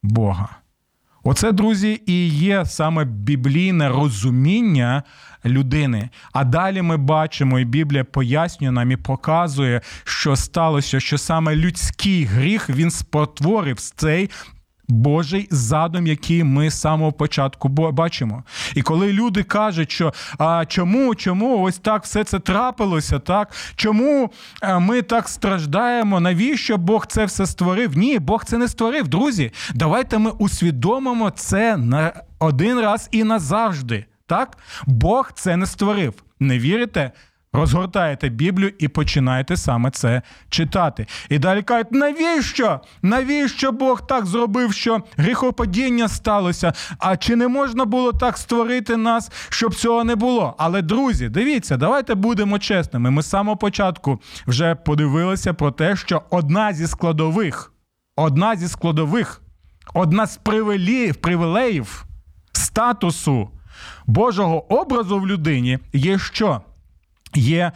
Бога. 0.03 0.49
Оце, 1.25 1.53
друзі, 1.53 2.03
і 2.07 2.29
є 2.29 2.65
саме 2.67 3.05
біблійне 3.05 3.89
розуміння 3.89 5.03
людини. 5.45 6.09
А 6.33 6.45
далі 6.45 6.83
ми 6.83 6.97
бачимо, 6.97 7.59
і 7.61 7.65
Біблія 7.65 8.05
пояснює 8.05 8.71
нам 8.71 8.91
і 8.91 8.97
показує, 8.97 9.81
що 10.05 10.37
сталося, 10.37 11.01
що 11.01 11.19
саме 11.19 11.57
людський 11.57 12.25
гріх 12.25 12.71
він 12.71 12.91
спотворив 12.91 13.81
цей 13.81 14.31
Божий 14.89 15.49
задум, 15.51 16.07
який 16.07 16.45
ми 16.45 16.71
з 16.71 16.81
самого 16.81 17.13
початку 17.13 17.69
бачимо. 17.69 18.45
І 18.75 18.83
коли 18.83 19.13
люди 19.13 19.43
кажуть, 19.43 19.91
що 19.91 20.13
а 20.39 20.65
чому, 20.69 21.15
чому 21.15 21.63
ось 21.63 21.79
так 21.79 22.05
все 22.05 22.25
це 22.25 22.39
трапилося, 22.39 23.19
так? 23.19 23.53
Чому 23.77 24.31
ми 24.81 25.03
так 25.03 25.29
страждаємо? 25.29 26.21
Навіщо 26.21 26.77
Бог 26.77 27.07
це 27.07 27.25
все 27.25 27.47
створив? 27.47 27.97
Ні, 27.97 28.19
Бог 28.19 28.45
це 28.45 28.59
не 28.59 28.69
створив, 28.69 29.09
друзі. 29.09 29.53
Давайте 29.75 30.19
ми 30.19 30.31
усвідомимо 30.31 31.31
це 31.31 31.77
на 31.77 32.13
один 32.39 32.81
раз 32.81 33.09
і 33.11 33.25
назавжди. 33.25 34.05
Так? 34.27 34.59
Бог 34.87 35.33
це 35.35 35.57
не 35.57 35.67
створив. 35.67 36.15
Не 36.41 36.59
вірите? 36.59 37.13
Розгортаєте 37.55 38.29
Біблію 38.29 38.73
і 38.79 38.89
починаєте 38.89 39.57
саме 39.57 39.91
це 39.91 40.23
читати. 40.49 41.07
І 41.29 41.39
далі 41.39 41.63
кажуть, 41.63 41.93
навіщо? 41.93 42.81
Навіщо 43.03 43.73
Бог 43.73 44.07
так 44.07 44.27
зробив, 44.27 44.73
що 44.73 45.03
гріхопадіння 45.17 46.09
сталося? 46.09 46.73
А 46.99 47.17
чи 47.17 47.37
не 47.37 47.49
можна 47.49 47.85
було 47.85 48.13
так 48.13 48.39
створити 48.39 48.97
нас, 48.97 49.31
щоб 49.49 49.75
цього 49.75 50.05
не 50.05 50.17
було? 50.17 50.55
Але, 50.59 50.83
друзі, 50.83 51.29
дивіться, 51.29 51.77
давайте 51.77 52.15
будемо 52.15 52.59
чесними. 52.59 53.11
Ми 53.11 53.23
з 53.23 53.29
самого 53.29 53.57
початку 53.57 54.21
вже 54.47 54.75
подивилися 54.75 55.55
про 55.55 55.71
те, 55.71 55.97
що 55.97 56.23
одна 56.31 56.73
зі 56.73 56.87
складових, 56.87 57.73
одна 58.17 58.57
зі 58.57 58.69
складових, 58.69 59.43
одна 59.95 60.27
з 60.27 60.37
привілеїв 61.21 62.05
статусу 62.53 63.49
Божого 64.07 64.75
образу 64.75 65.19
в 65.19 65.27
людині 65.27 65.79
є 65.93 66.19
що? 66.19 66.61
Є 67.35 67.73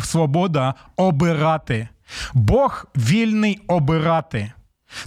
свобода 0.00 0.74
обирати. 0.96 1.88
Бог 2.34 2.86
вільний 2.96 3.60
обирати. 3.66 4.52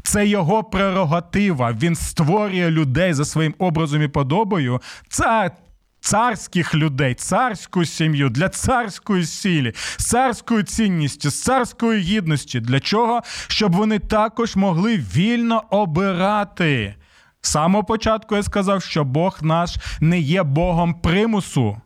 Це 0.04 0.28
його 0.28 0.64
прерогатива. 0.64 1.72
Він 1.72 1.96
створює 1.96 2.72
людей 2.72 3.14
за 3.14 3.26
своїм 3.26 3.56
образом 3.60 4.02
і 4.02 4.08
подобою. 4.08 4.82
Це 5.10 5.52
царських 6.00 6.76
людей, 6.76 7.14
царську 7.14 7.86
сім'ю 7.86 8.30
для 8.30 8.50
царської 8.50 9.26
сілі, 9.26 9.74
з 9.98 10.06
царською 10.06 10.64
цінністю, 10.64 11.32
царської 11.32 12.02
гідності. 12.02 12.60
Для 12.60 12.80
чого? 12.80 13.22
Щоб 13.48 13.76
вони 13.76 14.00
також 14.00 14.56
могли 14.56 14.98
вільно 14.98 15.64
обирати. 15.70 16.96
З 17.42 17.50
самого 17.50 17.84
початку 17.84 18.36
я 18.36 18.44
сказав, 18.44 18.84
що 18.84 19.04
Бог 19.04 19.38
наш 19.42 19.78
не 20.00 20.20
є 20.20 20.44
Богом 20.44 20.94
примусу. 20.94 21.78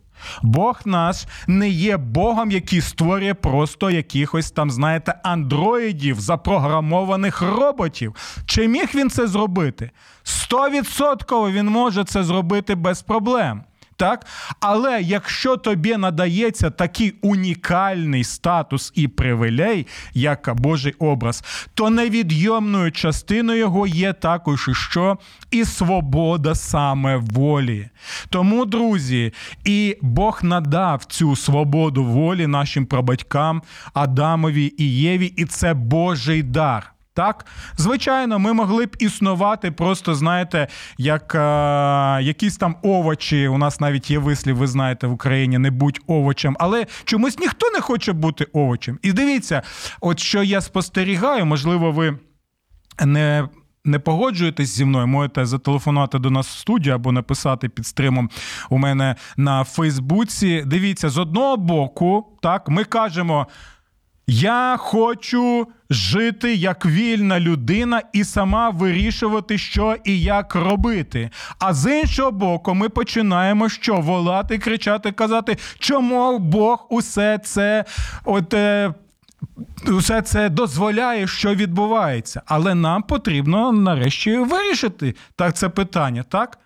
Бог 0.42 0.82
наш 0.86 1.26
не 1.48 1.70
є 1.70 1.98
Богом, 1.98 2.52
який 2.52 2.82
створює 2.82 3.34
просто 3.34 3.90
якихось 3.90 4.52
там, 4.52 4.72
знаєте, 4.72 5.20
андроїдів, 5.24 6.20
запрограмованих 6.20 7.42
роботів. 7.42 8.16
Чи 8.46 8.68
міг 8.68 8.90
він 8.96 9.10
це 9.10 9.28
зробити? 9.28 9.92
Стовідсотково 10.24 11.52
він 11.52 11.66
може 11.66 12.04
це 12.04 12.24
зробити 12.24 12.76
без 12.76 13.02
проблем 13.02 13.64
так? 14.00 14.26
Але 14.60 15.02
якщо 15.02 15.58
тобі 15.58 15.98
надається 15.98 16.70
такий 16.70 17.14
унікальний 17.22 18.24
статус 18.24 18.92
і 18.96 19.08
привілей, 19.08 19.88
як 20.14 20.50
Божий 20.56 20.94
образ, 21.00 21.44
то 21.74 21.90
невідйомною 21.90 22.92
частиною 22.92 23.60
його 23.60 23.88
є 23.88 24.14
також 24.14 24.68
і 24.68 24.74
що 24.74 25.18
і 25.52 25.66
свобода 25.66 26.56
саме 26.56 27.18
волі. 27.18 27.90
Тому, 28.30 28.66
друзі, 28.66 29.34
і 29.66 29.98
Бог 30.02 30.40
надав 30.44 31.06
цю 31.06 31.36
свободу 31.36 32.04
волі 32.04 32.48
нашим 32.48 32.86
прабатькам 32.86 33.62
Адамові 33.94 34.74
і 34.78 34.96
Єві, 34.96 35.26
і 35.26 35.46
це 35.46 35.74
Божий 35.74 36.44
дар. 36.44 36.94
Так, 37.20 37.46
звичайно, 37.78 38.40
ми 38.40 38.54
могли 38.54 38.86
б 38.86 38.96
існувати 39.00 39.72
просто, 39.72 40.16
знаєте, 40.16 40.68
як 40.98 41.36
е, 41.36 41.40
якісь 42.24 42.58
там 42.58 42.76
овочі. 42.82 43.48
У 43.48 43.58
нас 43.58 43.80
навіть 43.80 44.12
є 44.12 44.20
вислів, 44.20 44.58
ви 44.58 44.68
знаєте, 44.68 45.08
в 45.08 45.12
Україні 45.12 45.58
не 45.58 45.72
будь 45.72 46.00
овочем, 46.08 46.58
але 46.60 46.86
чомусь 47.04 47.40
ніхто 47.40 47.70
не 47.70 47.82
хоче 47.82 48.14
бути 48.14 48.48
овочем. 48.54 49.00
І 49.02 49.14
дивіться, 49.14 49.62
от 50.02 50.20
що 50.20 50.44
я 50.44 50.62
спостерігаю, 50.62 51.46
можливо, 51.46 51.92
ви 51.92 52.20
не. 53.06 53.50
Не 53.86 54.00
погоджуєтесь 54.00 54.70
зі 54.70 54.86
мною, 54.86 55.08
можете 55.08 55.46
зателефонувати 55.46 56.20
до 56.20 56.30
нас 56.30 56.48
в 56.48 56.58
студію 56.58 56.96
або 56.96 57.12
написати 57.12 57.70
під 57.70 57.88
стримом 57.88 58.30
у 58.70 58.78
мене 58.78 59.16
на 59.38 59.64
Фейсбуці. 59.64 60.64
Дивіться, 60.66 61.10
з 61.10 61.18
одного 61.18 61.58
боку, 61.58 62.38
так, 62.42 62.70
ми 62.70 62.84
кажемо. 62.84 63.48
Я 64.32 64.78
хочу 64.80 65.68
жити 65.90 66.56
як 66.56 66.86
вільна 66.86 67.40
людина 67.40 68.02
і 68.14 68.24
сама 68.24 68.70
вирішувати, 68.70 69.58
що 69.58 69.96
і 70.04 70.22
як 70.22 70.56
робити. 70.56 71.30
А 71.60 71.74
з 71.74 72.00
іншого 72.02 72.32
боку, 72.32 72.74
ми 72.74 72.90
починаємо 72.90 73.70
що 73.70 73.98
волати, 73.98 74.58
кричати, 74.58 75.12
казати, 75.12 75.58
чому 75.80 76.40
Бог 76.40 76.88
усе 76.90 77.40
це 77.44 77.86
от. 78.26 78.54
Е, 78.54 78.94
Усе 79.88 80.22
це 80.22 80.50
дозволяє, 80.50 81.28
що 81.28 81.56
відбувається, 81.56 82.42
але 82.46 82.76
нам 82.76 83.04
потрібно 83.04 83.72
нарешті 83.72 84.38
вирішити 84.38 85.16
так 85.36 85.56
це 85.56 85.70
питання, 85.70 86.24
так? 86.24 86.60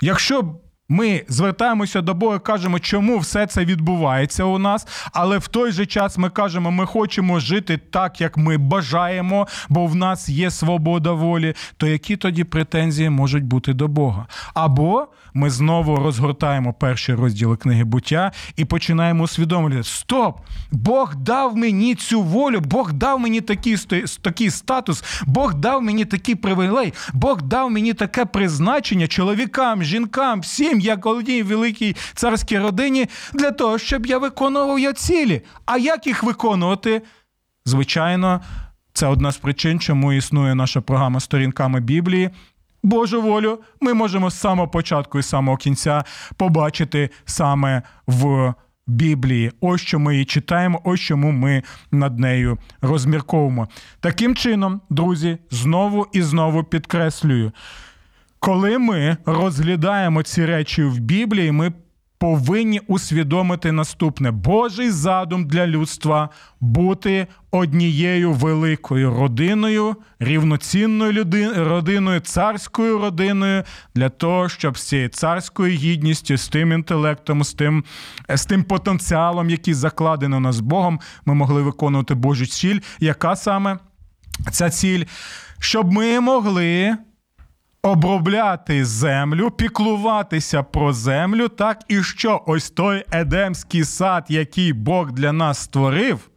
Якщо 0.00 0.54
ми 0.88 1.24
звертаємося 1.28 2.00
до 2.00 2.14
Бога, 2.14 2.38
кажемо, 2.38 2.78
чому 2.78 3.18
все 3.18 3.46
це 3.46 3.64
відбувається 3.64 4.44
у 4.44 4.58
нас, 4.58 4.86
але 5.12 5.38
в 5.38 5.48
той 5.48 5.72
же 5.72 5.86
час 5.86 6.18
ми 6.18 6.30
кажемо, 6.30 6.70
ми 6.70 6.86
хочемо 6.86 7.40
жити 7.40 7.80
так, 7.90 8.20
як 8.20 8.36
ми 8.36 8.56
бажаємо, 8.56 9.46
бо 9.68 9.86
в 9.86 9.94
нас 9.94 10.28
є 10.28 10.50
свобода 10.50 11.12
волі. 11.12 11.54
То 11.76 11.86
які 11.86 12.16
тоді 12.16 12.44
претензії 12.44 13.10
можуть 13.10 13.44
бути 13.44 13.72
до 13.72 13.88
Бога? 13.88 14.26
Або 14.54 15.08
ми 15.34 15.50
знову 15.50 15.96
розгортаємо 15.96 16.72
перші 16.72 17.14
розділи 17.14 17.56
книги 17.56 17.84
буття 17.84 18.32
і 18.56 18.64
починаємо 18.64 19.24
усвідомлювати: 19.24 19.88
Стоп! 19.88 20.40
Бог 20.70 21.16
дав 21.16 21.56
мені 21.56 21.94
цю 21.94 22.22
волю, 22.22 22.60
Бог 22.60 22.92
дав 22.92 23.20
мені 23.20 23.40
такий 23.40 23.76
такий 24.22 24.50
статус, 24.50 25.04
Бог 25.26 25.54
дав 25.54 25.82
мені 25.82 26.04
такий 26.04 26.34
привілей, 26.34 26.94
Бог 27.12 27.42
дав 27.42 27.70
мені 27.70 27.94
таке 27.94 28.24
призначення 28.24 29.06
чоловікам, 29.06 29.82
жінкам, 29.82 30.40
всім 30.40 30.77
таким, 30.78 30.80
як 30.80 31.06
одній 31.06 31.42
великій 31.42 31.96
царській 32.14 32.58
родині, 32.58 33.06
для 33.34 33.50
того, 33.50 33.78
щоб 33.78 34.06
я 34.06 34.18
виконував 34.18 34.78
я 34.78 34.92
цілі. 34.92 35.42
А 35.66 35.78
як 35.78 36.06
їх 36.06 36.22
виконувати? 36.22 37.02
Звичайно, 37.64 38.40
це 38.92 39.06
одна 39.06 39.32
з 39.32 39.36
причин, 39.36 39.80
чому 39.80 40.12
існує 40.12 40.54
наша 40.54 40.80
програма 40.80 41.20
сторінками 41.20 41.80
Біблії. 41.80 42.30
Божу 42.82 43.22
волю 43.22 43.58
ми 43.80 43.94
можемо 43.94 44.30
з 44.30 44.38
самого 44.38 44.68
початку 44.68 45.18
і 45.18 45.22
самого 45.22 45.56
кінця 45.56 46.04
побачити 46.36 47.10
саме 47.24 47.82
в 48.06 48.54
Біблії. 48.86 49.52
Ось 49.60 49.80
що 49.80 49.98
ми 49.98 50.12
її 50.12 50.24
читаємо, 50.24 50.80
ось 50.84 51.00
чому 51.00 51.32
ми 51.32 51.62
над 51.90 52.18
нею 52.18 52.58
розмірковуємо. 52.82 53.68
Таким 54.00 54.34
чином, 54.34 54.80
друзі, 54.90 55.38
знову 55.50 56.06
і 56.12 56.22
знову 56.22 56.64
підкреслюю. 56.64 57.52
Коли 58.40 58.78
ми 58.78 59.16
розглядаємо 59.26 60.22
ці 60.22 60.46
речі 60.46 60.82
в 60.82 60.98
Біблії, 60.98 61.52
ми 61.52 61.72
повинні 62.18 62.80
усвідомити 62.86 63.72
наступне: 63.72 64.30
Божий 64.30 64.90
задум 64.90 65.46
для 65.46 65.66
людства 65.66 66.28
бути 66.60 67.26
однією 67.50 68.32
великою 68.32 69.10
родиною, 69.10 69.96
рівноцінною 70.18 71.26
родиною, 71.56 72.20
царською 72.20 72.98
родиною 72.98 73.62
для 73.94 74.08
того, 74.08 74.48
щоб 74.48 74.78
з 74.78 74.82
цією 74.82 75.08
царською 75.08 75.76
гідністю, 75.76 76.36
з 76.36 76.48
тим 76.48 76.72
інтелектом, 76.72 77.44
з 77.44 77.54
тим 77.54 77.84
з 78.28 78.46
тим 78.46 78.64
потенціалом, 78.64 79.50
який 79.50 79.74
закладено 79.74 80.40
нас 80.40 80.60
Богом, 80.60 81.00
ми 81.24 81.34
могли 81.34 81.62
виконувати 81.62 82.14
Божу 82.14 82.46
ціль, 82.46 82.80
яка 83.00 83.36
саме 83.36 83.78
ця 84.52 84.70
ціль, 84.70 85.04
щоб 85.58 85.92
ми 85.92 86.20
могли 86.20 86.96
обробляти 87.82 88.84
землю, 88.84 89.50
піклуватися 89.50 90.62
про 90.62 90.92
землю, 90.92 91.48
так 91.48 91.80
і 91.88 92.02
що 92.02 92.42
ось 92.46 92.70
той 92.70 93.04
едемський 93.12 93.84
сад, 93.84 94.24
який 94.28 94.72
Бог 94.72 95.12
для 95.12 95.32
нас 95.32 95.58
створив. 95.58 96.30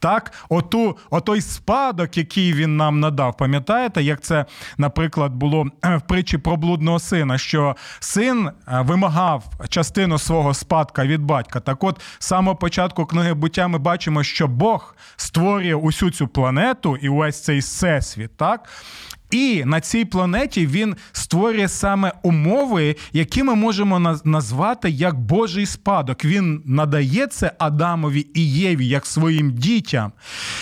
Так, 0.00 0.32
оту, 0.48 0.96
отой 1.10 1.40
спадок, 1.40 2.16
який 2.16 2.52
він 2.52 2.76
нам 2.76 3.00
надав, 3.00 3.36
пам'ятаєте, 3.36 4.02
як 4.02 4.20
це, 4.20 4.44
наприклад, 4.78 5.32
було 5.32 5.66
е, 5.84 5.96
в 5.96 6.02
притчі 6.02 6.38
про 6.38 6.56
блудного 6.56 6.98
сина, 6.98 7.38
що 7.38 7.76
син 8.00 8.48
е, 8.48 8.80
вимагав 8.80 9.44
частину 9.68 10.18
свого 10.18 10.54
спадка 10.54 11.04
від 11.04 11.22
батька. 11.22 11.60
Так, 11.60 11.84
от 11.84 12.00
з 12.18 12.26
самого 12.26 12.56
початку 12.56 13.06
книги 13.06 13.34
буття 13.34 13.68
ми 13.68 13.78
бачимо, 13.78 14.22
що 14.22 14.48
Бог 14.48 14.96
створює 15.16 15.74
усю 15.74 16.10
цю 16.10 16.28
планету 16.28 16.96
і 16.96 17.08
увесь 17.08 17.42
цей 17.44 17.58
всесвіт, 17.58 18.36
так? 18.36 18.68
І 19.30 19.62
на 19.66 19.80
цій 19.80 20.04
планеті 20.04 20.66
він 20.66 20.96
створює 21.12 21.68
саме 21.68 22.12
умови, 22.22 22.96
які 23.12 23.42
ми 23.42 23.54
можемо 23.54 24.16
назвати 24.24 24.90
як 24.90 25.20
Божий 25.20 25.66
спадок. 25.66 26.24
Він 26.24 26.62
надає 26.66 27.26
це 27.26 27.52
Адамові 27.58 28.26
і 28.34 28.52
Єві, 28.52 28.86
як 28.86 29.06
своїм 29.06 29.50
дітям. 29.50 29.87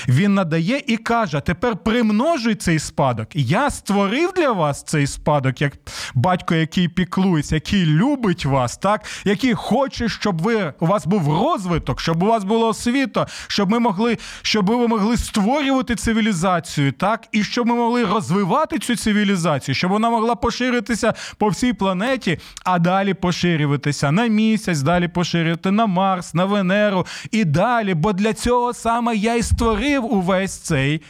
Він 0.08 0.34
надає 0.34 0.82
і 0.86 0.96
каже: 0.96 1.40
тепер 1.40 1.76
примножуй 1.76 2.54
цей 2.54 2.78
спадок. 2.78 3.28
Я 3.34 3.70
створив 3.70 4.32
для 4.36 4.52
вас 4.52 4.82
цей 4.82 5.06
спадок, 5.06 5.60
як 5.60 5.72
батько, 6.14 6.54
який 6.54 6.88
піклується, 6.88 7.54
який 7.54 7.86
любить 7.86 8.44
вас, 8.44 8.76
так, 8.76 9.04
який 9.24 9.54
хоче, 9.54 10.08
щоб 10.08 10.42
ви 10.42 10.72
у 10.80 10.86
вас 10.86 11.06
був 11.06 11.42
розвиток, 11.42 12.00
щоб 12.00 12.22
у 12.22 12.26
вас 12.26 12.44
було 12.44 12.68
освіта, 12.68 13.26
щоб 13.48 13.70
ми 13.70 13.78
могли, 13.78 14.18
щоб 14.42 14.66
ви 14.66 14.88
могли 14.88 15.16
створювати 15.16 15.94
цивілізацію, 15.94 16.92
так, 16.92 17.28
і 17.32 17.44
щоб 17.44 17.66
ми 17.66 17.74
могли 17.74 18.04
розвивати 18.04 18.78
цю 18.78 18.96
цивілізацію, 18.96 19.74
щоб 19.74 19.90
вона 19.90 20.10
могла 20.10 20.34
поширитися 20.34 21.14
по 21.38 21.48
всій 21.48 21.72
планеті, 21.72 22.38
а 22.64 22.78
далі 22.78 23.14
поширюватися 23.14 24.12
на 24.12 24.26
місяць, 24.26 24.80
далі 24.80 25.08
поширювати 25.08 25.70
на 25.70 25.86
Марс, 25.86 26.34
на 26.34 26.44
Венеру 26.44 27.06
і 27.30 27.44
далі. 27.44 27.94
Бо 27.94 28.12
для 28.12 28.32
цього 28.32 28.72
саме 28.74 29.15
я 29.16 29.34
й 29.34 29.42
створив 29.42 30.12
увесь 30.12 30.58
цей 30.58 31.02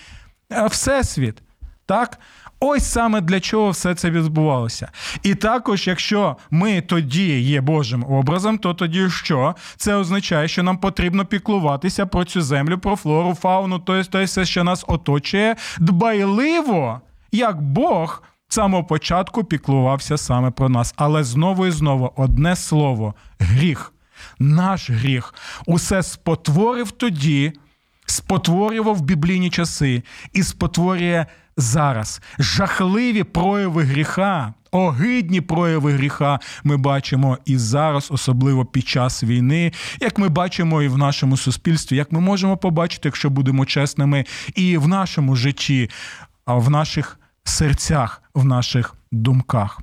е, 0.52 0.66
всесвіт. 0.66 1.42
Так? 1.86 2.18
Ось 2.60 2.84
саме 2.84 3.20
для 3.20 3.40
чого 3.40 3.70
все 3.70 3.94
це 3.94 4.10
відбувалося. 4.10 4.88
І 5.22 5.34
також, 5.34 5.86
якщо 5.86 6.36
ми 6.50 6.80
тоді 6.80 7.40
є 7.40 7.60
Божим 7.60 8.04
образом, 8.08 8.58
то 8.58 8.74
тоді 8.74 9.10
що? 9.10 9.54
Це 9.76 9.94
означає, 9.94 10.48
що 10.48 10.62
нам 10.62 10.78
потрібно 10.78 11.24
піклуватися 11.24 12.06
про 12.06 12.24
цю 12.24 12.42
землю, 12.42 12.78
про 12.78 12.96
флору, 12.96 13.34
фауну, 13.34 13.78
тобто 13.78 14.24
все, 14.24 14.44
що 14.44 14.64
нас 14.64 14.84
оточує, 14.88 15.56
дбайливо 15.78 17.00
як 17.32 17.62
Бог 17.62 18.22
з 18.48 18.54
самого 18.54 18.84
початку 18.84 19.44
піклувався 19.44 20.16
саме 20.16 20.50
про 20.50 20.68
нас. 20.68 20.94
Але 20.96 21.24
знову 21.24 21.66
і 21.66 21.70
знову 21.70 22.12
одне 22.16 22.56
слово 22.56 23.14
гріх, 23.38 23.92
наш 24.38 24.90
гріх, 24.90 25.34
усе 25.66 26.02
спотворив 26.02 26.90
тоді, 26.90 27.52
спотворював 28.06 29.00
біблійні 29.00 29.50
часи 29.50 30.02
і 30.32 30.42
спотворює 30.42 31.26
зараз. 31.56 32.20
Жахливі 32.38 33.24
прояви 33.24 33.82
гріха. 33.82 34.54
Огидні 34.70 35.40
прояви 35.40 35.92
гріха 35.92 36.40
ми 36.64 36.76
бачимо 36.76 37.38
і 37.44 37.56
зараз, 37.56 38.08
особливо 38.10 38.64
під 38.64 38.88
час 38.88 39.24
війни, 39.24 39.72
як 40.00 40.18
ми 40.18 40.28
бачимо 40.28 40.82
і 40.82 40.88
в 40.88 40.98
нашому 40.98 41.36
суспільстві, 41.36 41.96
як 41.96 42.12
ми 42.12 42.20
можемо 42.20 42.56
побачити, 42.56 43.08
якщо 43.08 43.30
будемо 43.30 43.64
чесними, 43.64 44.24
і 44.54 44.78
в 44.78 44.88
нашому 44.88 45.36
житті, 45.36 45.90
а 46.44 46.54
в 46.54 46.70
наших 46.70 47.20
серцях, 47.44 48.22
в 48.34 48.44
наших 48.44 48.94
думках. 49.12 49.80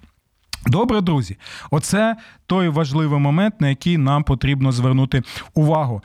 Добре, 0.66 1.02
друзі, 1.02 1.38
оце 1.72 2.16
той 2.48 2.70
важливий 2.70 3.20
момент, 3.20 3.62
на 3.62 3.70
який 3.70 3.98
нам 3.98 4.24
потрібно 4.24 4.72
звернути 4.72 5.24
увагу. 5.54 6.02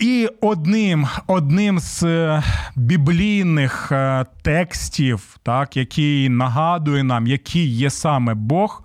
І 0.00 0.28
одним 0.40 1.06
одним 1.26 1.78
з 1.78 2.02
е, 2.02 2.42
біблійних 2.76 3.92
е, 3.92 4.26
текстів, 4.42 5.36
так, 5.42 5.76
який 5.76 6.28
нагадує 6.28 7.04
нам, 7.04 7.26
який 7.26 7.66
є 7.66 7.90
саме 7.90 8.34
Бог, 8.34 8.82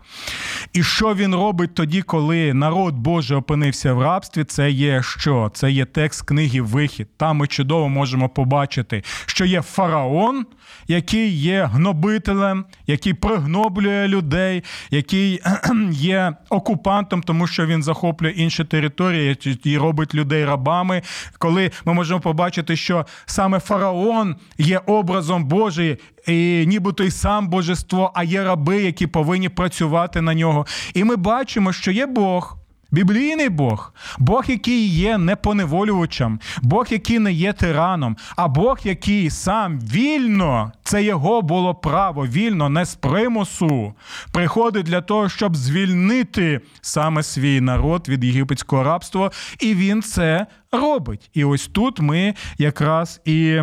і 0.73 0.83
що 0.83 1.15
він 1.15 1.35
робить 1.35 1.73
тоді, 1.73 2.01
коли 2.01 2.53
народ 2.53 2.95
Божий 2.95 3.37
опинився 3.37 3.93
в 3.93 4.01
рабстві, 4.01 4.43
це 4.43 4.71
є 4.71 5.01
що? 5.03 5.51
Це 5.53 5.71
є 5.71 5.85
текст 5.85 6.21
книги 6.21 6.61
Вихід. 6.61 7.07
Там 7.17 7.37
ми 7.37 7.47
чудово 7.47 7.89
можемо 7.89 8.29
побачити, 8.29 9.03
що 9.25 9.45
є 9.45 9.61
фараон, 9.61 10.45
який 10.87 11.29
є 11.29 11.69
гнобителем, 11.73 12.65
який 12.87 13.13
пригноблює 13.13 14.07
людей, 14.07 14.63
який 14.91 15.41
є 15.91 16.33
окупантом, 16.49 17.21
тому 17.21 17.47
що 17.47 17.65
він 17.65 17.83
захоплює 17.83 18.31
інші 18.31 18.63
території 18.63 19.37
і 19.63 19.77
робить 19.77 20.15
людей 20.15 20.45
рабами. 20.45 21.01
Коли 21.37 21.71
ми 21.85 21.93
можемо 21.93 22.19
побачити, 22.19 22.75
що 22.75 23.05
саме 23.25 23.59
фараон 23.59 24.35
є 24.57 24.81
образом 24.85 25.45
Божий, 25.45 25.97
і 26.27 26.65
нібито 26.67 27.03
й 27.03 27.11
сам 27.11 27.47
божество, 27.47 28.11
а 28.15 28.23
є 28.23 28.43
раби, 28.43 28.81
які 28.81 29.07
повинні 29.07 29.49
працювати 29.49 30.21
на 30.21 30.33
нього. 30.33 30.65
І 30.93 31.03
ми 31.03 31.15
бачимо, 31.15 31.73
що 31.73 31.91
є 31.91 32.05
Бог. 32.05 32.57
Біблійний 32.93 33.49
Бог, 33.49 33.93
Бог, 34.19 34.45
який 34.47 34.87
є 34.87 35.17
не 35.17 35.35
поневолювачем, 35.35 36.39
Бог, 36.61 36.87
який 36.89 37.19
не 37.19 37.31
є 37.31 37.53
тираном, 37.53 38.17
а 38.35 38.47
Бог, 38.47 38.79
який 38.83 39.29
сам 39.29 39.79
вільно, 39.79 40.71
це 40.83 41.03
його 41.03 41.41
було 41.41 41.75
право, 41.75 42.27
вільно, 42.27 42.69
не 42.69 42.85
з 42.85 42.95
примусу, 42.95 43.93
приходить 44.31 44.85
для 44.85 45.01
того, 45.01 45.29
щоб 45.29 45.55
звільнити 45.55 46.61
саме 46.81 47.23
свій 47.23 47.61
народ 47.61 48.09
від 48.09 48.23
єгипетського 48.23 48.83
рабства, 48.83 49.31
і 49.59 49.75
він 49.75 50.01
це 50.01 50.45
робить. 50.71 51.29
І 51.33 51.43
ось 51.43 51.67
тут 51.67 51.99
ми 51.99 52.33
якраз 52.57 53.21
і 53.25 53.61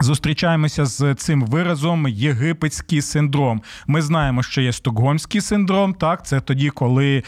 Зустрічаємося 0.00 0.84
з 0.84 1.14
цим 1.14 1.46
виразом 1.46 2.08
єгипетський 2.08 3.02
синдром. 3.02 3.62
Ми 3.86 4.02
знаємо, 4.02 4.42
що 4.42 4.60
є 4.60 4.72
стокгольмський 4.72 5.40
синдром. 5.40 5.94
Так, 5.94 6.26
це 6.26 6.40
тоді, 6.40 6.70
коли 6.70 7.22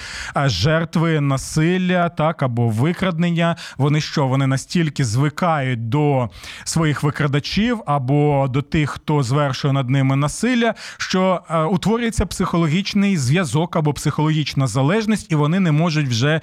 жертви 0.46 1.20
насилля, 1.20 2.08
так 2.08 2.42
або 2.42 2.68
викрадення, 2.68 3.56
вони 3.76 4.00
що 4.00 4.26
вони 4.26 4.46
настільки 4.46 5.04
звикають 5.04 5.88
до 5.88 6.30
своїх 6.64 7.02
викрадачів 7.02 7.82
або 7.86 8.48
до 8.48 8.62
тих, 8.62 8.90
хто 8.90 9.22
звершує 9.22 9.72
над 9.72 9.90
ними 9.90 10.16
насилля, 10.16 10.74
що 10.98 11.40
утворюється 11.70 12.26
психологічний 12.26 13.16
зв'язок 13.16 13.76
або 13.76 13.92
психологічна 13.92 14.66
залежність, 14.66 15.32
і 15.32 15.34
вони 15.34 15.60
не 15.60 15.72
можуть 15.72 16.08
вже 16.08 16.40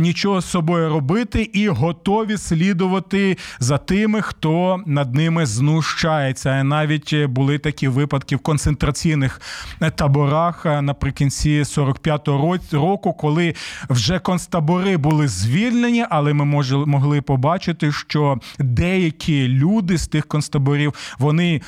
нічого 0.00 0.40
з 0.40 0.50
собою 0.50 0.88
робити 0.88 1.42
і 1.42 1.68
готові 1.68 2.38
слідувати 2.38 3.36
за 3.58 3.78
тими, 3.78 4.22
хто 4.22 4.82
над 4.86 5.14
ними 5.14 5.46
знущається. 5.62 6.64
Навіть 6.64 7.14
були 7.24 7.58
такі 7.58 7.88
випадки 7.88 8.36
в 8.36 8.38
концентраційних 8.38 9.40
таборах 9.94 10.64
наприкінці 10.64 11.62
45-го 11.62 12.58
року, 12.72 13.12
коли 13.12 13.54
вже 13.90 14.18
концтабори 14.18 14.96
були 14.96 15.28
звільнені, 15.28 16.04
але 16.10 16.32
ми 16.32 16.64
могли 16.86 17.22
побачити, 17.22 17.92
що 17.92 18.38
деякі 18.58 19.48
люди 19.48 19.98
з 19.98 20.08
тих 20.08 20.26
концтаборів 20.26 20.94
вони 21.18 21.60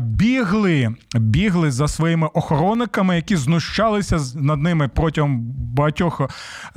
бігли, 0.00 0.94
бігли 1.14 1.70
за 1.70 1.88
своїми 1.88 2.26
охоронниками, 2.26 3.16
які 3.16 3.36
знущалися 3.36 4.20
над 4.34 4.62
ними 4.62 4.88
протягом 4.88 5.40
багатьох 5.74 6.30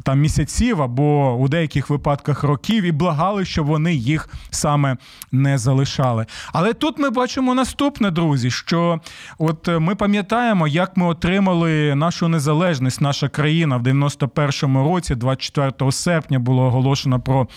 там 0.03 0.19
місяців 0.19 0.81
або 0.81 1.33
у 1.33 1.47
деяких 1.47 1.89
випадках 1.89 2.43
років, 2.43 2.83
і 2.83 2.91
благали, 2.91 3.45
щоб 3.45 3.65
вони 3.65 3.93
їх 3.93 4.29
саме 4.51 4.97
не 5.31 5.57
залишали. 5.57 6.25
Але 6.53 6.73
тут 6.73 6.99
ми 6.99 7.09
бачимо 7.09 7.53
наступне, 7.53 8.11
друзі, 8.11 8.51
що 8.51 8.99
от 9.37 9.67
е, 9.67 9.79
ми 9.79 9.95
пам'ятаємо, 9.95 10.67
як 10.67 10.97
ми 10.97 11.05
отримали 11.05 11.95
нашу 11.95 12.27
незалежність, 12.27 13.01
наша 13.01 13.29
країна 13.29 13.77
в 13.77 13.83
91-му 13.83 14.83
році, 14.83 15.15
24 15.15 15.91
серпня, 15.91 16.39
було 16.39 16.63
оголошено 16.63 17.19
про 17.19 17.47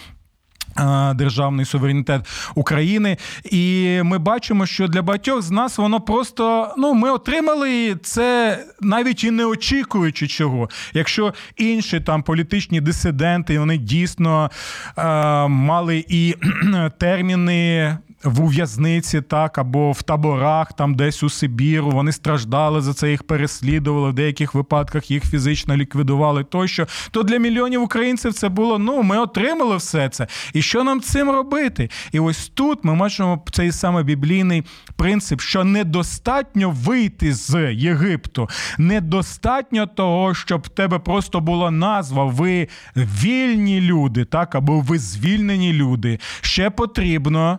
Державний 1.14 1.64
суверенітет 1.64 2.51
України, 2.55 3.17
і 3.51 4.01
ми 4.05 4.19
бачимо, 4.19 4.67
що 4.67 4.88
для 4.88 5.03
багатьох 5.03 5.43
з 5.43 5.51
нас 5.51 5.79
воно 5.79 6.01
просто 6.01 6.75
ну 6.77 6.95
ми 6.95 7.11
отримали 7.11 7.97
це 8.03 8.59
навіть 8.81 9.25
і 9.25 9.31
не 9.31 9.45
очікуючи 9.45 10.29
чого. 10.29 10.69
Якщо 10.95 11.35
інші 11.57 12.01
там 12.01 12.23
політичні 12.23 12.81
дисиденти, 12.81 13.59
вони 13.59 13.79
дійсно 13.79 14.51
е, 14.99 15.03
мали 15.49 16.05
і 16.09 16.35
терміни 16.99 17.97
в 18.24 18.40
ув'язниці, 18.40 19.20
так, 19.20 19.59
або 19.59 19.92
в 19.92 20.02
таборах, 20.02 20.72
там 20.72 20.94
десь 20.94 21.22
у 21.22 21.28
Сибіру. 21.28 21.90
Вони 21.90 22.12
страждали 22.12 22.81
за 22.81 22.94
це, 22.94 23.11
їх 23.11 23.22
переслідували, 23.22 24.11
в 24.11 24.12
деяких 24.12 24.54
випадках 24.54 25.11
їх 25.11 25.24
фізично 25.24 25.76
ліквідували 25.76 26.44
тощо. 26.44 26.87
То 27.11 27.22
для 27.22 27.38
мільйонів 27.38 27.83
українців 27.83 28.33
це 28.33 28.48
було: 28.48 28.78
ну, 28.78 29.02
ми 29.02 29.18
отримали 29.18 29.76
все 29.76 30.09
це. 30.09 30.26
І 30.52 30.62
що 30.62 30.85
нам 30.85 31.00
цим 31.00 31.31
робити? 31.31 31.90
І 32.12 32.20
ось 32.20 32.48
тут 32.48 32.85
ми 32.85 32.94
бачимо 32.94 33.44
цей 33.52 33.72
саме 33.72 34.02
біблійний 34.02 34.64
принцип, 34.96 35.40
що 35.40 35.64
недостатньо 35.64 36.70
вийти 36.70 37.35
з 37.35 37.72
Єгипту, 37.72 38.48
недостатньо 38.78 39.87
того, 39.87 40.35
щоб 40.35 40.61
в 40.61 40.68
тебе 40.68 40.98
просто 40.98 41.40
була 41.40 41.70
назва, 41.70 42.24
ви 42.24 42.68
вільні 42.96 43.81
люди, 43.81 44.24
так, 44.24 44.54
або 44.54 44.81
ви 44.81 44.98
звільнені 44.98 45.72
люди. 45.72 46.18
Ще 46.40 46.70
потрібно 46.70 47.59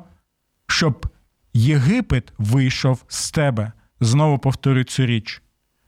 щоб 0.72 1.08
Єгипет 1.54 2.34
вийшов 2.38 3.04
з 3.08 3.32
тебе. 3.32 3.72
Знову 4.00 4.40
повторю 4.40 4.84
цю 4.84 5.06
річ. 5.06 5.42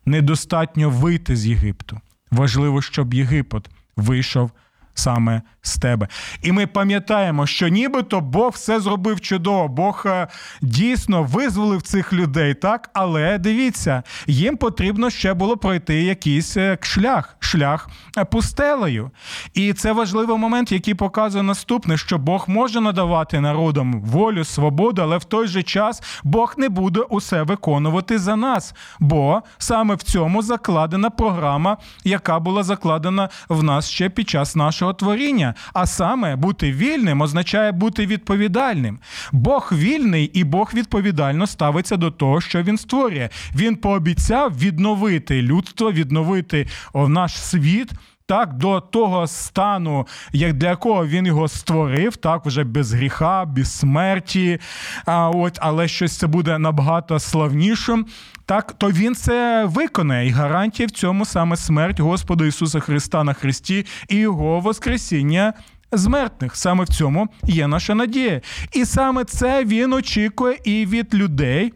Недостатньо 0.05 0.89
вийти 0.89 1.35
з 1.35 1.45
Єгипту. 1.47 2.01
Важливо, 2.31 2.81
щоб 2.81 3.13
Єгипет 3.13 3.69
вийшов 3.95 4.51
саме 4.93 5.41
з 5.61 5.77
тебе. 5.77 6.07
І 6.41 6.51
ми 6.51 6.67
пам'ятаємо, 6.67 7.47
що 7.47 7.67
нібито 7.67 8.21
Бог 8.21 8.51
все 8.53 8.79
зробив 8.79 9.21
чудово, 9.21 9.67
Бог 9.67 10.03
е, 10.05 10.27
дійсно 10.61 11.23
визволив 11.23 11.81
цих 11.81 12.13
людей, 12.13 12.53
так? 12.53 12.89
Але 12.93 13.37
дивіться, 13.37 14.03
їм 14.27 14.57
потрібно 14.57 15.09
ще 15.09 15.33
було 15.33 15.57
пройти 15.57 16.03
якийсь 16.03 16.57
е, 16.57 16.77
шлях, 16.81 17.35
шлях 17.39 17.89
е, 18.17 18.25
пустелею. 18.25 19.11
І 19.53 19.73
це 19.73 19.91
важливий 19.91 20.37
момент, 20.37 20.71
який 20.71 20.93
показує 20.93 21.43
наступне: 21.43 21.97
що 21.97 22.17
Бог 22.17 22.45
може 22.47 22.81
надавати 22.81 23.39
народам 23.39 24.01
волю, 24.01 24.43
свободу, 24.43 25.01
але 25.01 25.17
в 25.17 25.23
той 25.23 25.47
же 25.47 25.63
час 25.63 26.03
Бог 26.23 26.53
не 26.57 26.69
буде 26.69 26.99
усе 26.99 27.43
виконувати 27.43 28.19
за 28.19 28.35
нас. 28.35 28.73
Бо 28.99 29.41
саме 29.57 29.95
в 29.95 30.03
цьому 30.03 30.41
закладена 30.41 31.09
програма, 31.09 31.77
яка 32.03 32.39
була 32.39 32.63
закладена 32.63 33.29
в 33.49 33.63
нас 33.63 33.89
ще 33.89 34.09
під 34.09 34.29
час 34.29 34.55
нашого 34.55 34.90
творіння. 34.93 35.53
А 35.73 35.85
саме 35.85 36.35
бути 36.35 36.71
вільним 36.71 37.21
означає 37.21 37.71
бути 37.71 38.05
відповідальним. 38.05 38.99
Бог 39.31 39.71
вільний 39.73 40.25
і 40.25 40.43
Бог 40.43 40.71
відповідально 40.73 41.47
ставиться 41.47 41.97
до 41.97 42.11
того, 42.11 42.41
що 42.41 42.63
він 42.63 42.77
створює. 42.77 43.29
Він 43.55 43.75
пообіцяв 43.75 44.57
відновити 44.57 45.41
людство, 45.41 45.91
відновити 45.91 46.67
наш 46.93 47.41
світ. 47.41 47.91
Так, 48.25 48.53
до 48.53 48.79
того 48.79 49.27
стану, 49.27 50.07
як 50.33 50.53
для 50.53 50.69
якого 50.69 51.07
він 51.07 51.25
його 51.25 51.47
створив, 51.47 52.15
так 52.15 52.45
вже 52.45 52.63
без 52.63 52.93
гріха, 52.93 53.45
без 53.45 53.79
смерті, 53.79 54.59
а 55.05 55.29
от, 55.29 55.57
але 55.61 55.87
щось 55.87 56.17
це 56.17 56.27
буде 56.27 56.57
набагато 56.57 57.19
славнішим. 57.19 58.05
Так, 58.45 58.71
то 58.77 58.91
він 58.91 59.15
це 59.15 59.65
виконає, 59.65 60.27
і 60.27 60.31
гарантія 60.31 60.87
в 60.87 60.91
цьому 60.91 61.25
саме 61.25 61.57
смерть 61.57 61.99
Господа 61.99 62.45
Ісуса 62.45 62.79
Христа 62.79 63.23
на 63.23 63.33
Христі 63.33 63.85
і 64.09 64.15
Його 64.15 64.59
Воскресіння 64.59 65.53
з. 65.91 66.29
Саме 66.53 66.83
в 66.83 66.87
цьому 66.87 67.27
є 67.43 67.67
наша 67.67 67.95
надія. 67.95 68.41
І 68.73 68.85
саме 68.85 69.23
це 69.23 69.65
він 69.65 69.93
очікує 69.93 70.57
і 70.63 70.85
від 70.85 71.15
людей. 71.15 71.73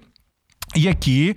Які 0.75 1.35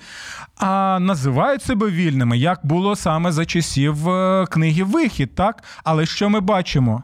а, 0.57 0.99
називають 1.01 1.63
себе 1.63 1.91
вільними, 1.91 2.39
як 2.39 2.61
було 2.67 2.97
саме 2.97 3.33
за 3.33 3.45
часів 3.45 4.09
е, 4.09 4.47
книги 4.51 4.83
Вихід, 4.83 5.35
так? 5.35 5.65
Але 5.85 6.07
що 6.07 6.31
ми 6.31 6.41
бачимо? 6.41 7.03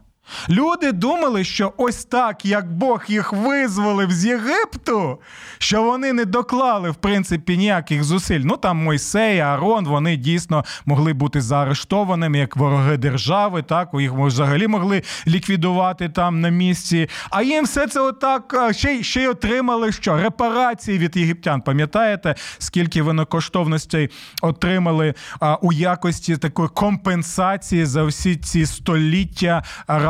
Люди 0.49 0.93
думали, 0.93 1.45
що 1.45 1.73
ось 1.77 2.05
так, 2.05 2.45
як 2.45 2.73
Бог 2.73 3.05
їх 3.09 3.33
визволив 3.33 4.13
з 4.13 4.25
Єгипту, 4.25 5.19
що 5.59 5.83
вони 5.83 6.13
не 6.13 6.25
доклали, 6.25 6.91
в 6.91 6.95
принципі, 6.95 7.57
ніяких 7.57 8.05
зусиль. 8.05 8.41
Ну 8.45 8.57
там 8.57 8.77
Мойсей, 8.77 9.41
Аарон, 9.41 9.85
вони 9.85 10.17
дійсно 10.17 10.65
могли 10.87 11.13
бути 11.13 11.41
заарештованими 11.41 12.39
як 12.39 12.57
вороги 12.57 12.97
держави, 12.97 13.63
так, 13.63 13.89
їх 13.95 14.13
взагалі 14.13 14.67
могли 14.67 15.03
ліквідувати 15.27 16.09
там 16.09 16.41
на 16.41 16.49
місці. 16.49 17.09
А 17.31 17.43
їм 17.43 17.65
все 17.65 17.87
це 17.87 18.01
отак 18.01 18.55
ще 18.71 19.03
ще 19.03 19.23
й 19.23 19.27
отримали 19.27 19.93
що? 19.93 20.17
Репарації 20.17 20.99
від 20.99 21.17
єгиптян. 21.17 21.61
Пам'ятаєте, 21.61 22.35
скільки 22.59 23.03
вони 23.03 23.25
коштовностей 23.25 24.11
отримали 24.43 25.15
а, 25.41 25.55
у 25.55 25.73
якості 25.73 26.37
такої 26.37 26.69
компенсації 26.69 27.85
за 27.85 28.05
всі 28.05 28.37
ці 28.37 28.67
століття 28.67 29.63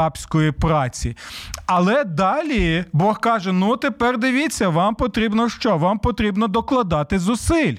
рабської 0.05 0.53
праці. 0.53 1.17
Але 1.67 2.05
далі 2.05 2.85
Бог 2.93 3.21
каже: 3.21 3.53
ну 3.53 3.77
тепер 3.77 4.19
дивіться, 4.19 4.69
вам 4.69 4.95
потрібно 4.95 5.49
що? 5.49 5.79
Вам 5.79 5.99
потрібно 5.99 6.49
докладати 6.49 7.19
зусиль. 7.19 7.77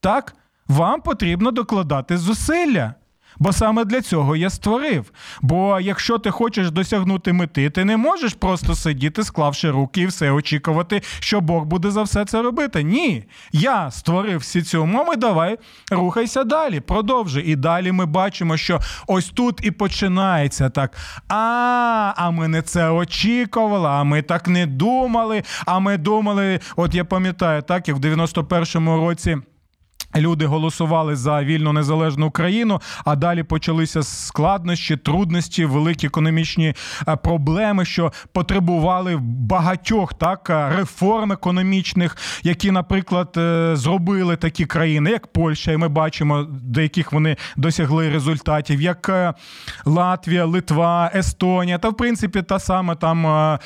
Так? 0.00 0.34
Вам 0.68 1.00
потрібно 1.00 1.50
докладати 1.50 2.18
зусилля. 2.18 2.94
Бо 3.38 3.52
саме 3.52 3.84
для 3.84 4.00
цього 4.00 4.36
я 4.36 4.50
створив. 4.50 5.12
Бо 5.42 5.80
якщо 5.80 6.18
ти 6.18 6.30
хочеш 6.30 6.70
досягнути 6.70 7.32
мети, 7.32 7.70
ти 7.70 7.84
не 7.84 7.96
можеш 7.96 8.34
просто 8.34 8.74
сидіти, 8.74 9.24
склавши 9.24 9.70
руки 9.70 10.00
і 10.00 10.06
все 10.06 10.30
очікувати, 10.30 11.02
що 11.20 11.40
Бог 11.40 11.64
буде 11.64 11.90
за 11.90 12.02
все 12.02 12.24
це 12.24 12.42
робити. 12.42 12.82
Ні. 12.82 13.24
Я 13.52 13.90
створив 13.90 14.38
всі 14.38 14.62
ці 14.62 14.76
умови, 14.76 15.16
давай 15.16 15.58
рухайся 15.90 16.44
далі, 16.44 16.80
продовжуй. 16.80 17.42
І 17.42 17.56
далі 17.56 17.92
ми 17.92 18.06
бачимо, 18.06 18.56
що 18.56 18.80
ось 19.06 19.28
тут 19.28 19.64
і 19.64 19.70
починається 19.70 20.70
так. 20.70 20.96
А, 21.28 22.12
а 22.16 22.30
ми 22.30 22.48
не 22.48 22.62
це 22.62 22.90
очікували, 22.90 23.88
а 23.88 24.04
ми 24.04 24.22
так 24.22 24.48
не 24.48 24.66
думали. 24.66 25.42
А 25.66 25.78
ми 25.78 25.98
думали, 25.98 26.60
от 26.76 26.94
я 26.94 27.04
пам'ятаю, 27.04 27.62
так, 27.62 27.88
як 27.88 27.96
в 27.96 28.00
91-му 28.00 28.96
році. 28.96 29.38
Люди 30.16 30.46
голосували 30.46 31.16
за 31.16 31.42
вільну 31.42 31.72
незалежну 31.72 32.26
Україну, 32.26 32.80
а 33.04 33.16
далі 33.16 33.42
почалися 33.42 34.02
складнощі, 34.02 34.96
трудності, 34.96 35.64
великі 35.64 36.06
економічні 36.06 36.74
е, 37.08 37.16
проблеми, 37.16 37.84
що 37.84 38.12
потребували 38.32 39.16
багатьох 39.22 40.14
так 40.14 40.50
реформ 40.76 41.32
економічних, 41.32 42.16
які, 42.42 42.70
наприклад, 42.70 43.34
е, 43.36 43.72
зробили 43.76 44.36
такі 44.36 44.66
країни, 44.66 45.10
як 45.10 45.26
Польща, 45.26 45.72
і 45.72 45.76
ми 45.76 45.88
бачимо, 45.88 46.46
до 46.62 46.80
яких 46.80 47.12
вони 47.12 47.36
досягли 47.56 48.10
результатів, 48.10 48.80
як 48.80 49.08
е, 49.08 49.34
Латвія, 49.84 50.44
Литва, 50.44 51.10
Естонія, 51.14 51.78
та 51.78 51.88
в 51.88 51.96
принципі 51.96 52.42
та 52.42 52.58
сама 52.58 52.94
там. 52.94 53.58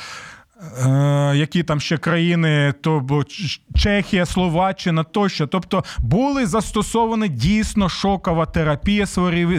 Е, 0.87 1.33
які 1.37 1.63
там 1.63 1.81
ще 1.81 1.97
країни, 1.97 2.75
то 2.81 3.25
Чехія, 3.75 4.27
Словаччина 4.27 5.03
тощо. 5.05 5.47
Тобто 5.47 5.85
були 5.99 6.47
застосовані 6.47 7.29
дійсно 7.29 7.89
шокова 7.89 8.47
терапія, 8.47 9.07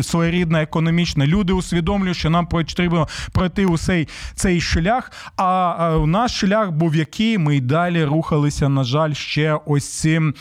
своєрідна 0.01 0.61
економічна. 0.61 1.27
Люди 1.27 1.53
усвідомлюють, 1.53 2.17
що 2.17 2.29
нам 2.29 2.47
потрібно 2.47 3.07
пройти 3.31 3.65
усей 3.65 4.07
цей 4.35 4.61
шлях. 4.61 5.11
А 5.35 5.95
у 5.97 6.05
нас 6.05 6.31
шлях 6.31 6.71
був 6.71 6.95
який 6.95 7.37
ми 7.37 7.55
й 7.55 7.61
далі 7.61 8.03
рухалися, 8.03 8.69
на 8.69 8.83
жаль, 8.83 9.13
ще 9.13 9.59
ось 9.65 9.99
цим 9.99 10.33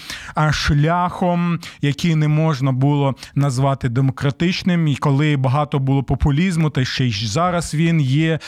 шляхом, 0.51 1.59
який 1.81 2.15
не 2.15 2.29
можна 2.29 2.73
було 2.73 3.15
назвати 3.35 3.89
демократичним. 3.89 4.89
І 4.89 4.97
коли 4.97 5.37
багато 5.37 5.79
було 5.79 6.03
популізму, 6.03 6.71
та 6.71 6.85
ще 6.85 7.05
й 7.05 7.27
зараз 7.27 7.75
він 7.75 8.01
є 8.01 8.39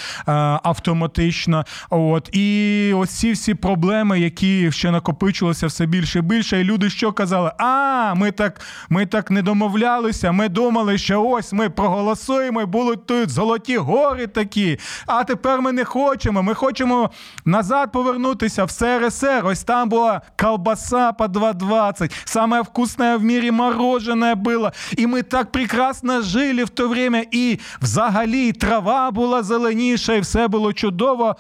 автоматично. 0.63 1.65
От 1.99 2.29
і 2.33 2.93
ось 2.97 3.11
ці 3.11 3.33
всі 3.33 3.55
проблеми, 3.55 4.21
які 4.21 4.73
ще 4.73 4.91
накопичувалися 4.91 5.67
все 5.67 5.87
більше 5.87 6.19
і 6.19 6.23
більше, 6.23 6.61
і 6.61 6.65
люди 6.65 6.91
що 6.91 7.13
казали? 7.13 7.53
А, 7.59 8.15
ми 8.17 8.31
так 8.31 8.61
ми 8.89 9.07
так 9.07 9.31
не 9.31 9.43
домовлялися. 9.43 10.33
Ми 10.33 10.49
думали, 10.49 10.99
що 10.99 11.23
ось 11.23 11.53
ми 11.53 11.71
проголосуємо, 11.71 12.63
і 12.63 12.65
будуть 12.65 13.07
тут 13.07 13.31
золоті 13.31 13.77
гори 13.77 14.27
такі. 14.27 14.79
А 15.07 15.25
тепер 15.25 15.63
ми 15.63 15.73
не 15.73 15.85
хочемо. 15.85 16.43
Ми 16.43 16.55
хочемо 16.55 17.11
назад 17.45 17.93
повернутися 17.93 18.65
в 18.65 18.71
СРСР. 18.71 19.43
Ось 19.45 19.65
там 19.65 19.89
була 19.89 20.21
колбаса 20.41 21.13
по 21.13 21.25
2,20, 21.25 22.13
саме 22.25 22.61
вкусне 22.61 23.17
в 23.17 23.23
мірі 23.23 23.51
морожене 23.51 24.35
було. 24.35 24.73
І 24.97 25.07
ми 25.07 25.23
так 25.23 25.53
прекрасно 25.53 26.23
жили 26.23 26.65
в 26.65 26.69
то 26.69 26.89
время, 26.89 27.23
і 27.31 27.59
взагалі 27.83 28.53
трава 28.53 29.11
була 29.11 29.43
зеленіша, 29.43 30.15
і 30.15 30.21
все 30.21 30.49
було 30.49 30.73
чудово 30.73 31.37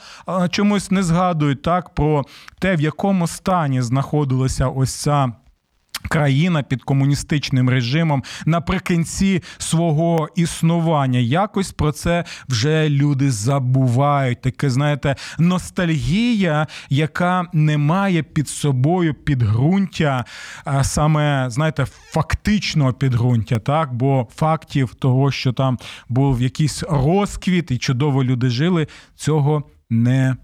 чомусь 0.49 0.91
не 0.91 1.03
згадують 1.03 1.63
так 1.63 1.95
про 1.95 2.25
те, 2.59 2.77
в 2.77 2.81
якому 2.81 3.27
стані 3.27 3.83
знаходилася 3.83 4.69
ось 4.69 4.95
ця 4.95 5.33
Країна 6.09 6.63
під 6.63 6.83
комуністичним 6.83 7.71
режимом 7.71 8.25
наприкінці 8.47 9.43
свого 9.59 10.29
існування. 10.37 11.19
Якось 11.19 11.73
про 11.73 11.93
це 11.93 12.25
вже 12.49 12.89
люди 12.89 13.31
забувають. 13.31 14.41
Таке, 14.41 14.71
знаєте, 14.71 15.17
ностальгія, 15.39 16.67
яка 16.89 17.47
не 17.53 17.79
має 17.79 18.23
під 18.23 18.49
собою 18.49 19.15
підґрунтя, 19.15 20.25
саме 20.83 21.47
знаєте, 21.51 21.87
фактичного 21.91 22.93
підґрунтя, 22.93 23.59
так 23.59 23.95
бо 23.95 24.29
фактів 24.35 24.95
того, 24.95 25.31
що 25.31 25.53
там 25.53 25.79
був 26.09 26.43
якийсь 26.43 26.83
розквіт 26.83 27.71
і 27.71 27.79
чудово 27.79 28.25
люди 28.25 28.51
жили, 28.51 28.87
цього 29.17 29.65
не 29.91 30.37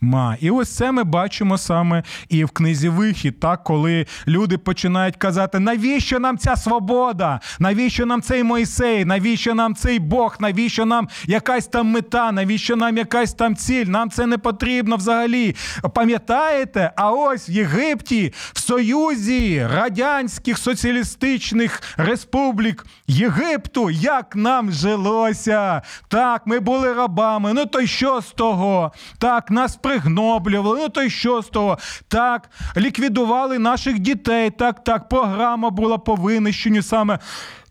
ма. 0.00 0.36
І 0.40 0.50
ось 0.50 0.76
це 0.76 0.92
ми 0.92 1.04
бачимо 1.04 1.58
саме 1.58 2.02
і 2.28 2.44
в 2.44 2.50
книзі 2.50 2.88
вихід, 2.88 3.40
так, 3.40 3.64
коли 3.64 4.06
люди 4.28 4.58
починають 4.58 5.16
казати, 5.16 5.58
навіщо 5.58 6.18
нам 6.18 6.38
ця 6.38 6.56
свобода? 6.56 7.40
Навіщо 7.58 8.06
нам 8.06 8.22
цей 8.22 8.42
Мойсей? 8.42 9.04
Навіщо 9.04 9.54
нам 9.54 9.74
цей 9.74 9.98
Бог? 9.98 10.36
Навіщо 10.40 10.84
нам 10.84 11.08
якась 11.24 11.66
там 11.66 11.86
мета? 11.86 12.32
Навіщо 12.32 12.76
нам 12.76 12.96
якась 12.96 13.34
там 13.34 13.56
ціль? 13.56 13.86
Нам 13.86 14.10
це 14.10 14.26
не 14.26 14.38
потрібно 14.38 14.96
взагалі. 14.96 15.56
Пам'ятаєте? 15.94 16.92
А 16.96 17.10
ось 17.10 17.48
в 17.48 17.50
Єгипті, 17.50 18.32
в 18.52 18.58
Союзі 18.58 19.66
Радянських 19.74 20.58
Соціалістичних 20.58 21.82
Республік 21.96 22.86
Єгипту, 23.06 23.90
як 23.90 24.36
нам 24.36 24.72
жилося? 24.72 25.82
Так, 26.08 26.42
ми 26.46 26.60
були 26.60 26.92
рабами. 26.92 27.52
Ну 27.54 27.66
то 27.66 27.80
й 27.80 27.86
що 27.86 28.20
з 28.20 28.26
того? 28.26 28.92
Так, 29.18 29.50
нас 29.50 29.76
пригноблювали, 29.88 30.80
ну 30.80 30.88
то 30.88 31.02
й 31.02 31.10
що 31.10 31.42
з 31.42 31.48
того? 31.48 31.78
Так, 32.08 32.50
ліквідували 32.76 33.58
наших 33.58 33.98
дітей. 33.98 34.50
Так, 34.50 34.84
так, 34.84 35.08
програма 35.08 35.70
була 35.70 35.98
по 35.98 36.14
винищенню 36.14 36.82
саме 36.82 37.18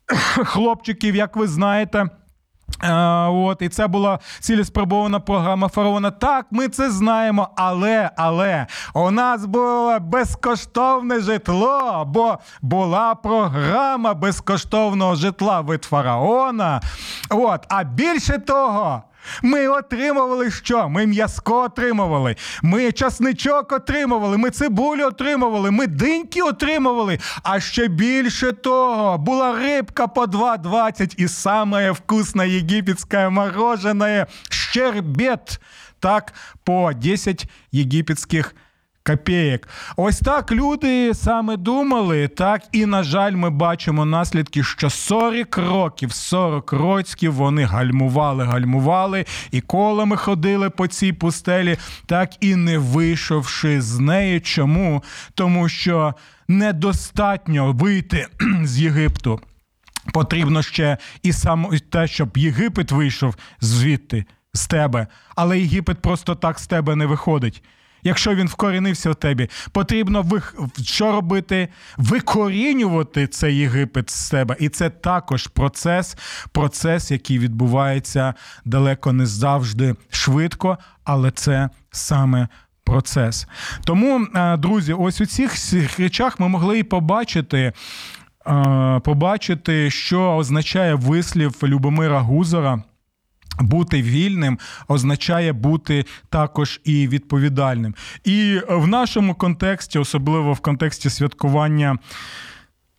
хлопчиків, 0.45 1.15
як 1.15 1.35
ви 1.35 1.47
знаєте. 1.47 2.05
А, 2.79 3.29
От, 3.29 3.61
І 3.61 3.69
це 3.69 3.87
була 3.87 4.19
цілеспробована 4.39 5.19
програма 5.19 5.67
фараона. 5.67 6.11
Так, 6.11 6.45
ми 6.51 6.67
це 6.67 6.91
знаємо, 6.91 7.49
але 7.55 8.11
але 8.17 8.67
у 8.93 9.11
нас 9.11 9.45
було 9.45 9.99
безкоштовне 9.99 11.19
житло, 11.19 12.03
бо 12.07 12.37
була 12.61 13.15
програма 13.15 14.13
безкоштовного 14.13 15.15
житла 15.15 15.61
від 15.61 15.83
фараона. 15.83 16.81
От, 17.29 17.65
А 17.69 17.83
більше 17.83 18.37
того, 18.37 19.03
ми 19.43 19.67
отримували 19.67 20.51
що? 20.51 20.89
Ми 20.89 21.05
м'язко 21.05 21.63
отримували, 21.63 22.35
ми 22.61 22.91
часничок 22.91 23.71
отримували, 23.71 24.37
ми 24.37 24.49
цибулю 24.49 25.05
отримували, 25.05 25.71
ми 25.71 25.87
диньки 25.87 26.41
отримували. 26.41 27.19
А 27.43 27.59
ще 27.59 27.87
більше 27.87 28.51
того, 28.51 29.17
була 29.17 29.59
рибка 29.59 30.07
по 30.07 30.23
2,20 30.23 31.13
і 31.17 31.27
саме 31.27 31.91
вкусне 31.91 32.49
єгипетське 32.49 33.29
морожене 33.29 34.27
щербет. 34.49 35.59
Так, 35.99 36.33
по 36.63 36.91
10 36.93 37.49
єгипетських 37.71 38.55
копеєк. 39.07 39.69
Ось 39.95 40.19
так 40.19 40.51
люди 40.51 41.13
саме 41.13 41.57
думали. 41.57 42.27
Так, 42.27 42.61
і, 42.71 42.85
на 42.85 43.03
жаль, 43.03 43.31
ми 43.31 43.49
бачимо 43.49 44.05
наслідки, 44.05 44.63
що 44.63 44.89
40 44.89 45.57
років, 45.57 46.11
40 46.11 46.71
років 46.71 47.33
вони 47.33 47.63
гальмували, 47.63 48.43
гальмували 48.45 49.25
і 49.51 49.61
колами 49.61 50.17
ходили 50.17 50.69
по 50.69 50.87
цій 50.87 51.13
пустелі, 51.13 51.77
так 52.05 52.29
і 52.39 52.55
не 52.55 52.77
вийшовши 52.77 53.81
з 53.81 53.99
неї. 53.99 54.39
Чому? 54.39 55.03
Тому 55.33 55.69
що 55.69 56.13
недостатньо 56.47 57.71
вийти 57.71 58.27
з 58.63 58.79
Єгипту. 58.79 59.39
Потрібно 60.13 60.61
ще 60.61 60.97
і 61.23 61.33
саме 61.33 61.79
те, 61.79 62.07
щоб 62.07 62.37
Єгипет 62.37 62.91
вийшов 62.91 63.35
звідти 63.61 64.25
з 64.53 64.67
тебе, 64.67 65.07
але 65.35 65.59
Єгипет 65.59 66.01
просто 66.01 66.35
так 66.35 66.59
з 66.59 66.67
тебе 66.67 66.95
не 66.95 67.05
виходить 67.05 67.63
якщо 68.07 68.35
він 68.35 68.47
вкорінився 68.47 69.11
в 69.11 69.15
тебе, 69.15 69.47
потрібно 69.71 70.21
ви... 70.21 70.41
що 70.83 71.11
робити? 71.11 71.67
Викорінювати 71.97 73.27
цей 73.27 73.57
Єгипет 73.57 74.09
з 74.09 74.27
себе. 74.27 74.55
І 74.59 74.69
це 74.69 74.89
також 74.89 75.47
процес, 75.47 76.17
процес, 76.51 77.11
який 77.11 77.39
відбувається 77.39 78.33
далеко 78.65 79.13
не 79.13 79.25
завжди 79.25 79.95
швидко, 80.09 80.77
але 81.03 81.31
це 81.31 81.69
саме. 81.91 82.47
Процес. 82.83 83.47
Тому, 83.85 84.27
е, 84.35 84.57
друзі, 84.57 84.93
ось 84.93 85.21
у 85.21 85.25
цих 85.25 85.99
речах 85.99 86.39
ми 86.39 86.47
могли 86.47 86.79
і 86.79 86.83
побачити, 86.83 87.73
е, 88.47 89.01
побачити, 89.03 89.89
що 89.89 90.35
означає 90.35 90.95
вислів 90.95 91.55
Любомира 91.63 92.19
Гузора. 92.19 92.83
Бути 93.59 94.01
вільним 94.01 94.59
означає 94.87 95.53
бути 95.53 96.05
також 96.29 96.81
і 96.83 97.07
відповідальним. 97.07 97.95
І 98.23 98.59
в 98.69 98.87
нашому 98.87 99.35
контексті, 99.35 99.99
особливо 99.99 100.53
в 100.53 100.59
контексті 100.59 101.09
святкування 101.09 101.97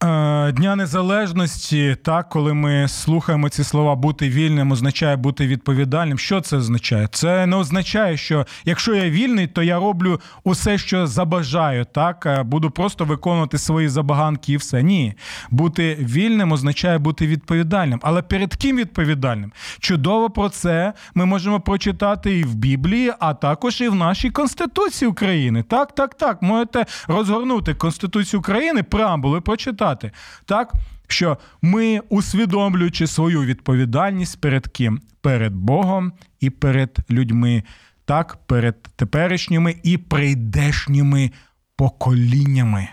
Дня 0.01 0.77
Незалежності, 0.77 1.97
так, 2.03 2.29
коли 2.29 2.55
ми 2.55 2.89
слухаємо 2.89 3.49
ці 3.49 3.65
слова 3.65 3.95
бути 3.95 4.29
вільним, 4.29 4.73
означає 4.73 5.17
бути 5.17 5.47
відповідальним. 5.47 6.19
Що 6.19 6.41
це 6.41 6.57
означає? 6.57 7.09
Це 7.13 7.47
не 7.47 7.57
означає, 7.57 8.17
що 8.17 8.47
якщо 8.65 8.95
я 8.95 9.11
вільний, 9.11 9.47
то 9.47 9.63
я 9.63 9.79
роблю 9.79 10.21
усе, 10.45 10.79
що 10.79 11.07
забажаю. 11.07 11.85
Так, 11.85 12.27
е, 12.27 12.43
буду 12.43 12.71
просто 12.71 13.05
виконувати 13.05 13.59
свої 13.59 13.89
забаганки 13.89 14.53
і 14.53 14.57
все. 14.57 14.83
Ні. 14.83 15.15
Бути 15.51 15.95
вільним 16.01 16.53
означає 16.53 16.99
бути 16.99 17.27
відповідальним. 17.27 18.01
Але 18.03 18.23
перед 18.23 18.55
ким 18.55 18.77
відповідальним? 18.77 19.53
Чудово 19.81 20.31
про 20.31 20.49
це 20.49 20.93
ми 21.15 21.27
можемо 21.27 21.61
прочитати 21.61 22.39
і 22.39 22.45
в 22.45 22.55
Біблії, 22.55 23.13
а 23.19 23.35
також 23.35 23.81
і 23.81 23.89
в 23.89 23.95
нашій 23.95 24.31
Конституції 24.31 25.09
України. 25.09 25.63
Так, 25.63 25.95
так, 25.95 26.15
так. 26.15 26.43
Можете 26.43 26.87
розгорнути 27.09 27.75
Конституцію 27.75 28.41
України, 28.41 28.83
преамбули 28.83 29.41
прочитати 29.41 29.88
сказати, 29.89 30.11
так? 30.45 30.73
Що 31.09 31.39
ми, 31.63 32.01
усвідомлюючи 32.09 33.07
свою 33.07 33.43
відповідальність 33.43 34.41
перед 34.41 34.67
ким? 34.67 35.01
Перед 35.21 35.55
Богом 35.55 36.13
і 36.41 36.51
перед 36.51 36.99
людьми, 37.11 37.63
так, 38.05 38.39
перед 38.47 38.83
теперішніми 38.83 39.75
і 39.83 39.99
прийдешніми 39.99 41.31
поколіннями. 41.77 42.89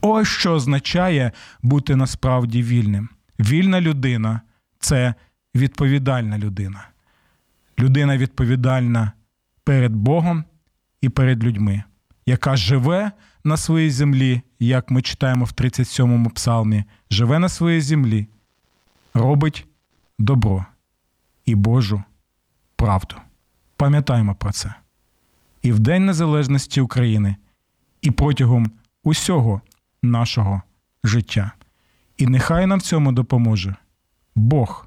Ось 0.00 0.28
що 0.28 0.52
означає 0.52 1.32
бути 1.62 1.96
насправді 1.96 2.62
вільним. 2.62 3.08
Вільна 3.40 3.80
людина 3.80 4.40
це 4.78 5.14
відповідальна 5.54 6.38
людина. 6.38 6.88
Людина 7.78 8.16
відповідальна 8.16 9.12
перед 9.64 9.92
Богом 9.92 10.44
і 11.00 11.08
перед 11.08 11.44
людьми, 11.44 11.82
яка 12.26 12.56
живе 12.56 13.12
на 13.44 13.56
своїй 13.56 13.90
землі, 13.90 14.42
як 14.58 14.90
ми 14.90 15.02
читаємо 15.02 15.44
в 15.44 15.48
37-му 15.48 16.30
псалмі, 16.30 16.84
живе 17.10 17.38
на 17.38 17.48
своїй 17.48 17.80
землі, 17.80 18.26
робить 19.14 19.66
добро 20.18 20.66
і 21.44 21.54
Божу 21.54 22.02
правду. 22.76 23.16
Пам'ятаємо 23.76 24.34
про 24.34 24.52
це. 24.52 24.74
І 25.62 25.72
в 25.72 25.78
День 25.78 26.06
Незалежності 26.06 26.80
України, 26.80 27.36
і 28.02 28.10
протягом 28.10 28.70
усього 29.02 29.60
нашого 30.02 30.62
життя. 31.04 31.52
І 32.16 32.26
нехай 32.26 32.66
нам 32.66 32.78
в 32.78 32.82
цьому 32.82 33.12
допоможе 33.12 33.76
Бог, 34.34 34.86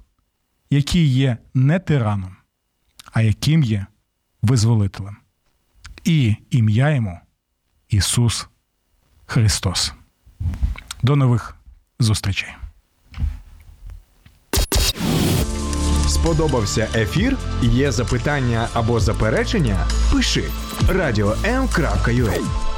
який 0.70 1.08
є 1.08 1.38
не 1.54 1.80
тираном, 1.80 2.36
а 3.14 3.22
яким 3.22 3.64
є 3.64 3.86
визволителем. 4.42 5.18
І 6.04 6.36
ім'я 6.50 6.90
йому 6.90 7.20
Ісус 7.96 8.48
Христос. 9.26 9.94
До 11.04 11.16
нових 11.16 11.56
зустрічей. 12.00 12.50
Сподобався 16.08 16.88
ефір? 16.96 17.38
Є 17.62 17.92
запитання 17.92 18.68
або 18.74 19.00
заперечення? 19.00 19.88
Пиши 20.14 20.44
радіом.ua 20.90 22.75